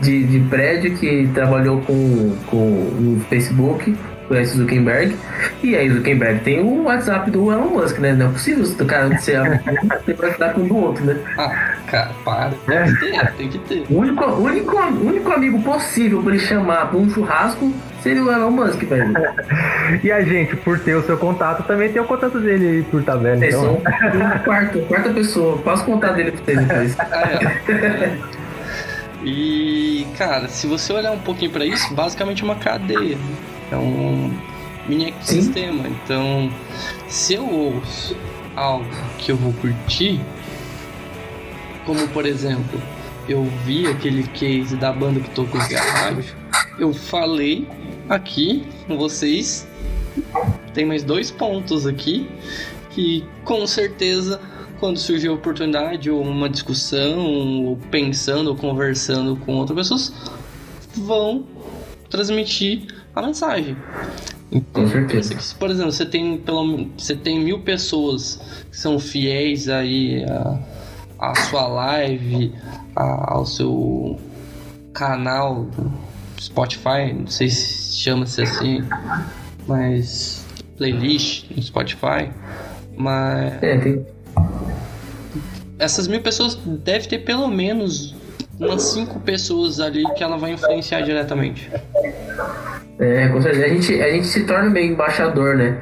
[0.01, 3.97] de, de prédio que trabalhou com, com o Facebook
[4.31, 5.17] conhece o Zuckerberg.
[5.61, 8.13] E aí o Zuckerberg tem o WhatsApp do Elon Musk, né?
[8.13, 9.41] Não é possível o cara ser
[10.07, 11.17] ter WhatsApp um do outro, né?
[11.37, 12.53] Ah, cara, para.
[12.69, 12.85] É.
[12.85, 13.85] Tem que ter, tem que ter.
[13.91, 18.53] O único, único, único amigo possível pra ele chamar pra um churrasco seria o Elon
[18.53, 19.13] Musk, velho.
[20.05, 23.03] e a gente, por ter o seu contato, também tem o contato dele aí, por
[23.03, 23.45] tá vendo.
[23.45, 23.83] Então...
[23.85, 25.59] É quarta, quarta pessoa.
[25.59, 26.97] Passa o contato dele pra você depois.
[27.11, 28.41] Ah, é.
[29.23, 33.19] E, cara, se você olhar um pouquinho para isso, basicamente é uma cadeia.
[33.71, 34.33] É um
[34.87, 35.85] mini ecossistema.
[35.85, 35.97] Sim.
[36.05, 36.53] Então,
[37.09, 38.17] se eu ouço
[38.57, 40.21] algo que eu vou curtir,
[41.85, 42.81] como por exemplo,
[43.29, 46.25] eu vi aquele case da banda que tocou rádio,
[46.79, 47.69] eu falei
[48.09, 49.67] aqui com vocês.
[50.75, 52.29] Tem mais dois pontos aqui
[52.91, 54.41] que com certeza
[54.81, 57.19] quando surgir a oportunidade ou uma discussão,
[57.67, 60.13] ou pensando ou conversando com outras pessoas,
[60.95, 61.45] vão
[62.09, 63.77] transmitir a mensagem.
[64.91, 65.39] Certeza.
[65.41, 68.41] Se, por exemplo, você tem pelo você tem mil pessoas
[68.71, 70.59] que são fiéis aí a,
[71.31, 72.53] a sua live,
[72.97, 74.19] a, ao seu
[74.93, 75.69] canal
[76.41, 78.83] Spotify, não sei se chama-se assim,
[79.69, 80.45] mas
[80.77, 82.31] playlist no Spotify,
[82.97, 84.07] mas é, tem...
[85.79, 88.17] essas mil pessoas deve ter pelo menos
[88.59, 91.71] umas cinco pessoas ali que ela vai influenciar diretamente.
[93.01, 93.65] É, com certeza.
[93.65, 95.79] A gente, a gente se torna meio embaixador, né?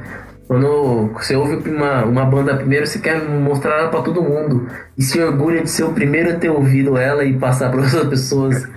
[0.47, 4.67] Quando você ouve uma, uma banda primeiro, você quer mostrar ela pra todo mundo.
[4.97, 8.07] E se orgulha de ser o primeiro a ter ouvido ela e passar para outras
[8.07, 8.67] pessoas.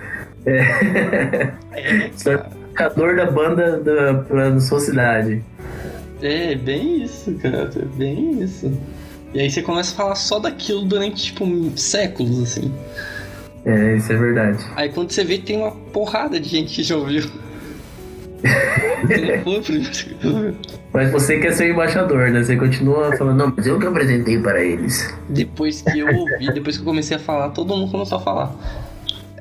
[0.45, 0.59] É.
[1.73, 2.11] é
[2.73, 5.41] embaixador da banda da, pra sua cidade.
[6.21, 7.69] É, bem isso, cara.
[7.75, 8.71] É bem isso.
[9.33, 12.71] E aí você começa a falar só daquilo durante, tipo, séculos, assim.
[13.65, 14.63] É, isso é verdade.
[14.75, 17.23] Aí quando você vê, tem uma porrada de gente que já ouviu.
[20.93, 22.43] Mas você quer ser embaixador, né?
[22.43, 25.13] Você continua falando, não, mas eu que apresentei para eles.
[25.29, 28.55] Depois que eu ouvi, depois que eu comecei a falar, todo mundo começou a falar.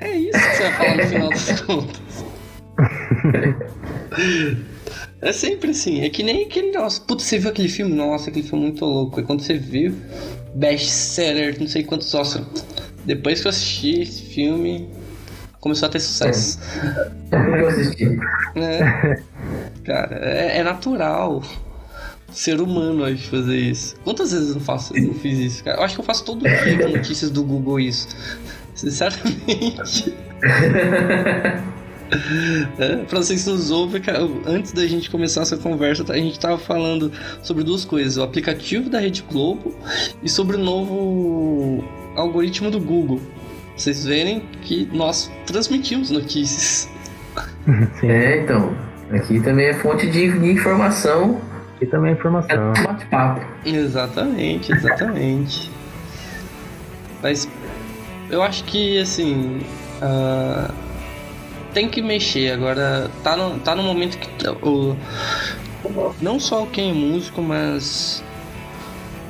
[0.00, 2.02] É isso que você vai falar no final das contas.
[5.20, 7.02] É sempre assim, é que nem aquele negócio.
[7.02, 7.94] Putz, você viu aquele filme?
[7.94, 9.20] Nossa, aquele filme é muito louco.
[9.20, 9.94] E quando você viu,
[10.54, 12.46] best seller, não sei quantos Oscars.
[13.04, 14.88] Depois que eu assisti esse filme,
[15.62, 16.58] começou a ter sucesso.
[17.30, 17.60] É.
[17.60, 18.18] Eu assisti.
[18.56, 19.22] É.
[19.84, 21.42] Cara, é, é, natural.
[22.30, 23.94] Ser humano a fazer isso.
[24.04, 25.78] Quantas vezes eu faço, eu fiz isso, cara?
[25.78, 28.08] Eu acho que eu faço todo dia com notícias do Google isso.
[28.74, 30.14] Sinceramente.
[32.78, 36.38] É, pra vocês que nos ouvem, cara, antes da gente começar essa conversa, a gente
[36.38, 37.10] tava falando
[37.42, 39.74] sobre duas coisas: o aplicativo da Rede Globo
[40.22, 41.82] e sobre o novo
[42.14, 43.18] algoritmo do Google.
[43.76, 46.88] Vocês verem que nós transmitimos notícias.
[48.02, 48.74] É, então.
[49.12, 51.40] Aqui também é fonte de, informação.
[51.76, 52.72] Aqui também é informação.
[52.74, 53.46] É bate-papo.
[53.64, 55.70] Exatamente, exatamente.
[57.22, 57.48] Mas
[58.30, 59.60] eu acho que, assim.
[60.02, 60.72] Uh,
[61.72, 62.52] tem que mexer.
[62.52, 64.48] Agora, tá no, tá no momento que.
[64.48, 64.96] O,
[66.20, 68.22] não só quem é músico, mas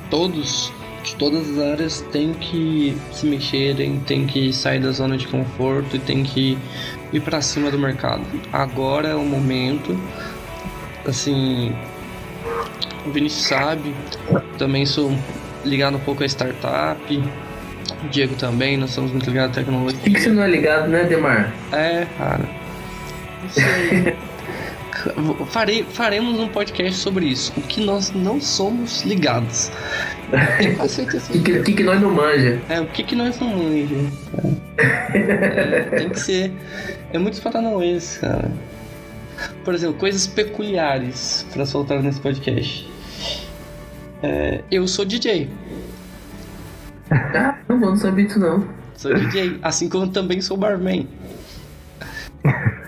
[0.09, 0.71] todos
[1.03, 5.97] de todas as áreas tem que se mexerem, tem que sair da zona de conforto
[5.97, 6.57] e tem que
[7.11, 8.23] ir para cima do mercado.
[8.51, 9.97] Agora é o momento.
[11.05, 11.75] Assim,
[13.05, 13.93] o Vinícius sabe,
[14.57, 15.11] também sou
[15.65, 17.23] ligado um pouco a startup.
[18.03, 19.99] O Diego também, nós somos muito ligados à tecnologia.
[19.99, 21.53] Por que você não é ligado, né, Demar?
[21.71, 22.49] É, cara.
[23.41, 24.15] Não sei.
[25.47, 27.51] Farei, faremos um podcast sobre isso.
[27.57, 29.69] O que nós não somos ligados.
[30.33, 32.59] O que, que, que, nós não manja?
[32.67, 33.95] É, o que, que nós não manja.
[35.13, 36.51] É, tem que ser.
[37.11, 38.51] É muito paranauês, cara.
[39.63, 42.89] Por exemplo, coisas peculiares para soltar nesse podcast.
[44.23, 45.49] É, eu sou DJ.
[47.11, 48.67] Ah, não vou, não sabia disso não.
[48.95, 51.07] Sou DJ, assim como também sou barman.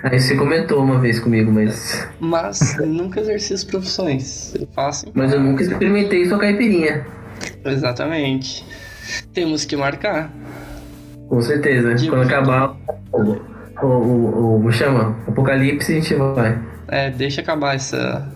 [0.02, 2.08] Aí você comentou uma vez comigo, mas.
[2.20, 4.56] Mas nunca exerci as profissões.
[4.56, 5.06] Eu faço.
[5.14, 7.06] Mas eu nunca experimentei sua caipirinha.
[7.64, 8.66] Exatamente.
[9.34, 10.32] Temos que marcar.
[11.30, 11.94] Com certeza.
[11.96, 12.76] De Quando acabar
[13.12, 13.38] o.
[13.82, 13.86] O.
[13.86, 14.66] O.
[14.66, 15.16] o chama?
[15.28, 16.60] Apocalipse, a gente vai.
[16.88, 18.28] É, deixa acabar essa.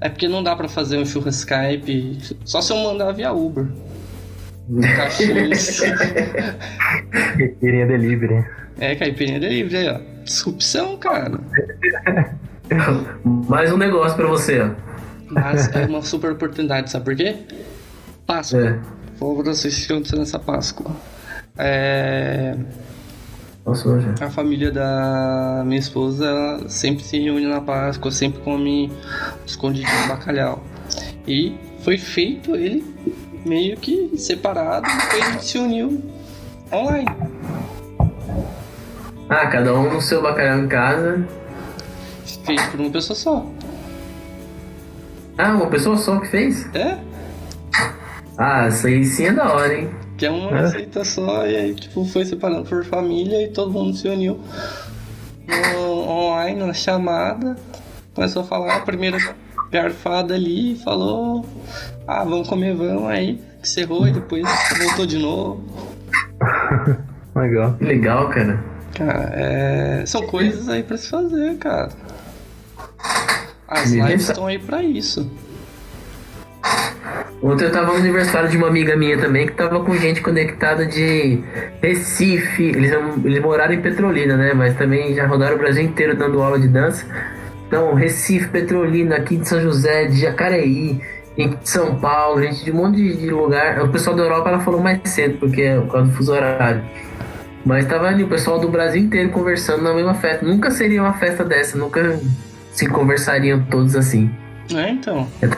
[0.00, 2.18] É porque não dá pra fazer um churro Skype.
[2.44, 3.66] Só se eu mandar via Uber.
[4.96, 5.80] Caxias.
[7.36, 8.44] Caipirinha delivery.
[8.78, 10.00] é, caipirinha delivery aí, ó.
[10.24, 11.38] Disrupção, cara.
[13.24, 14.70] Mais um negócio pra você, ó.
[15.30, 17.36] Mas é uma super oportunidade, sabe por quê?
[18.26, 18.60] Páscoa.
[18.60, 18.78] É.
[19.18, 20.90] Vou que aconteceu nessa Páscoa.
[21.56, 22.56] É.
[23.64, 24.14] Passou já.
[24.20, 26.28] A família da minha esposa
[26.68, 28.92] sempre se reúne na Páscoa, sempre come
[29.46, 30.62] escondido de bacalhau.
[31.26, 32.84] E foi feito ele
[33.44, 36.02] meio que separado, depois a gente se uniu
[36.72, 37.10] online.
[39.28, 41.26] Ah, cada um no seu bacalhau em casa.
[42.44, 43.46] Feito por uma pessoa só.
[45.38, 46.72] Ah, uma pessoa só que fez?
[46.74, 46.98] É?
[48.38, 49.90] Ah, isso aí sim é da hora, hein?
[50.18, 50.62] Que é uma É.
[50.62, 54.40] receita só, e aí tipo, foi separando por família e todo mundo se uniu
[55.46, 57.56] no, online, na chamada.
[58.14, 59.18] Começou a falar a primeira
[59.70, 61.44] garfada ali, falou,
[62.06, 64.44] ah, vamos comer, vamos, aí encerrou e depois
[64.78, 65.62] voltou de novo.
[67.34, 67.76] Legal.
[67.80, 68.64] Legal, cara.
[68.94, 71.90] Cara, é, são coisas aí pra se fazer, cara.
[73.68, 75.30] As lives estão aí pra isso.
[77.46, 80.84] Ontem eu tava no aniversário de uma amiga minha também que tava com gente conectada
[80.84, 81.38] de
[81.80, 82.64] Recife.
[82.64, 82.90] Eles,
[83.24, 84.52] eles moraram em Petrolina, né?
[84.52, 87.06] Mas também já rodaram o Brasil inteiro dando aula de dança.
[87.68, 91.00] Então, Recife, Petrolina, aqui de São José, de Jacareí,
[91.38, 93.80] gente de São Paulo, gente de um monte de, lugar.
[93.80, 96.82] O pessoal da Europa ela falou mais cedo, porque é por causa do fuso horário.
[97.64, 100.44] Mas tava ali o pessoal do Brasil inteiro conversando na mesma festa.
[100.44, 102.18] Nunca seria uma festa dessa, nunca
[102.72, 104.28] se conversariam todos assim.
[104.74, 105.28] É, então.
[105.40, 105.50] Eu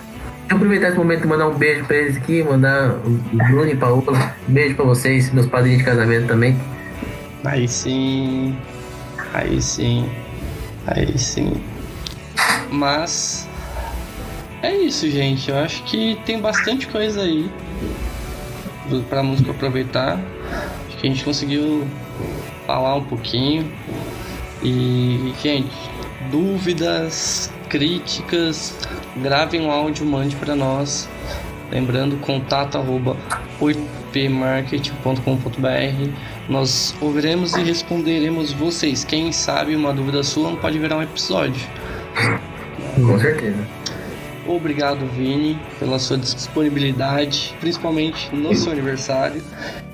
[0.54, 4.34] aproveitar esse momento e mandar um beijo pra eles aqui, mandar o Bruno e Paola.
[4.48, 6.58] Um beijo pra vocês, meus padrinhos de casamento também.
[7.44, 8.56] Aí sim.
[9.34, 10.08] Aí sim.
[10.86, 11.52] Aí sim.
[12.70, 13.48] Mas.
[14.62, 15.50] É isso, gente.
[15.50, 17.50] Eu acho que tem bastante coisa aí
[19.08, 20.18] pra música aproveitar.
[20.88, 21.86] Acho que a gente conseguiu
[22.66, 23.70] falar um pouquinho.
[24.62, 25.70] E, gente,
[26.30, 28.74] dúvidas, críticas,
[29.16, 31.08] gravem um áudio, mande pra nós.
[31.70, 33.16] Lembrando, contato arroba
[33.60, 36.10] 8pmarketing.com.br
[36.48, 39.04] Nós ouviremos e responderemos vocês.
[39.04, 41.60] Quem sabe uma dúvida sua não pode virar um episódio.
[42.94, 43.77] Com certeza.
[44.48, 49.42] Obrigado, Vini, pela sua disponibilidade, principalmente no seu aniversário.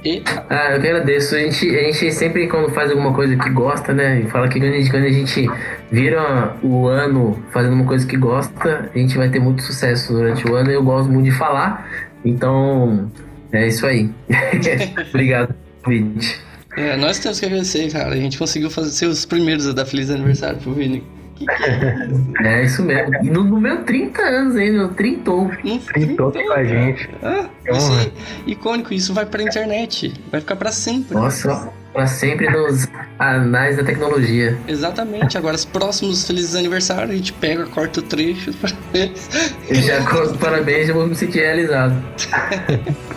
[0.05, 1.35] E Ah, eu que agradeço.
[1.35, 4.21] A gente, a gente sempre, quando faz alguma coisa que gosta, né?
[4.21, 5.51] e Fala que quando a gente, quando a gente
[5.91, 10.47] vira o ano fazendo uma coisa que gosta, a gente vai ter muito sucesso durante
[10.47, 10.71] o ano.
[10.71, 11.89] Eu gosto muito de falar.
[12.25, 13.11] Então,
[13.53, 14.09] é isso aí.
[15.09, 16.41] Obrigado, convite.
[16.77, 18.15] é, nós temos que agradecer, cara.
[18.15, 21.03] A gente conseguiu fazer ser os primeiros a dar feliz aniversário pro Vini.
[21.35, 22.25] Que que é isso?
[22.45, 23.15] É isso mesmo.
[23.23, 25.51] E no, no meu 30 anos ainda, eu trintou.
[25.51, 25.81] Aqui
[26.17, 27.09] com a gente.
[27.23, 28.13] Ah, vai ser
[28.47, 30.13] icônico, isso vai pra internet.
[30.31, 31.15] Vai ficar pra sempre.
[31.15, 32.87] Nossa, pra sempre nos
[33.19, 34.59] anais da tecnologia.
[34.69, 35.39] Exatamente.
[35.39, 38.53] Agora, os próximos felizes aniversários, a gente pega, corta o trecho.
[39.69, 41.95] Eu já com parabéns, eu vou me sentir realizado.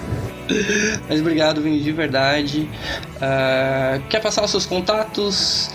[1.09, 2.69] Mas obrigado, Vini, de verdade.
[3.21, 5.69] Ah, quer passar os seus contatos?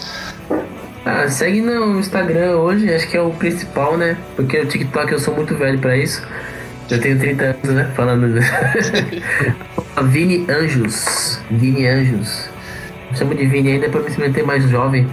[1.04, 4.16] Ah, segue no Instagram hoje, acho que é o principal, né?
[4.36, 6.24] Porque o TikTok eu sou muito velho pra isso.
[6.88, 7.90] Já tenho 30 anos, né?
[7.96, 8.38] Falando.
[10.08, 11.40] Vini Anjos.
[11.50, 12.48] Vini Anjos.
[13.14, 15.08] Chamo de Vini ainda pra me manter mais jovem.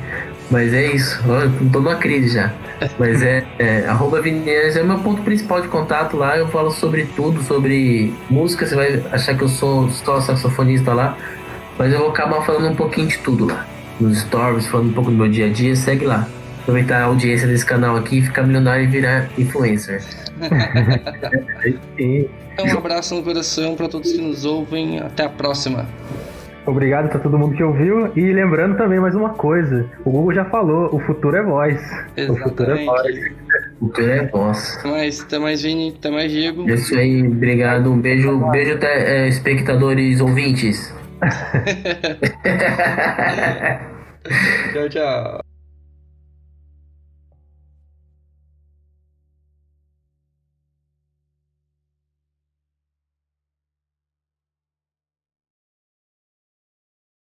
[0.52, 1.20] Mas é isso.
[1.28, 2.54] Eu tô numa crise já.
[3.00, 6.38] Mas é, é arroba Vini Anjos é meu ponto principal de contato lá.
[6.38, 8.68] Eu falo sobre tudo, sobre música.
[8.68, 11.18] Você vai achar que eu sou só saxofonista lá.
[11.80, 13.66] Mas eu vou acabar falando um pouquinho de tudo lá.
[14.00, 15.76] Nos stories, falando um pouco do meu dia a dia.
[15.76, 16.28] Segue lá.
[16.62, 20.04] Aproveitar a audiência desse canal aqui, ficar milionário e virar influencer.
[21.98, 25.00] Então, um abraço no coração pra todos que nos ouvem.
[25.00, 25.88] Até a próxima.
[26.66, 28.12] Obrigado pra todo mundo que ouviu.
[28.16, 31.82] E lembrando também mais uma coisa: o Google já falou, o futuro é voz.
[32.30, 33.08] O futuro é voz.
[33.08, 33.50] Exatamente.
[33.82, 34.78] O teu é boss.
[34.78, 35.96] Até mais, até mais, Vini.
[35.98, 36.70] Até mais, Diego.
[36.70, 37.92] É isso aí, obrigado.
[37.92, 40.94] Um beijo, beijo até, é, espectadores ouvintes.
[44.74, 45.49] Tchau, tchau.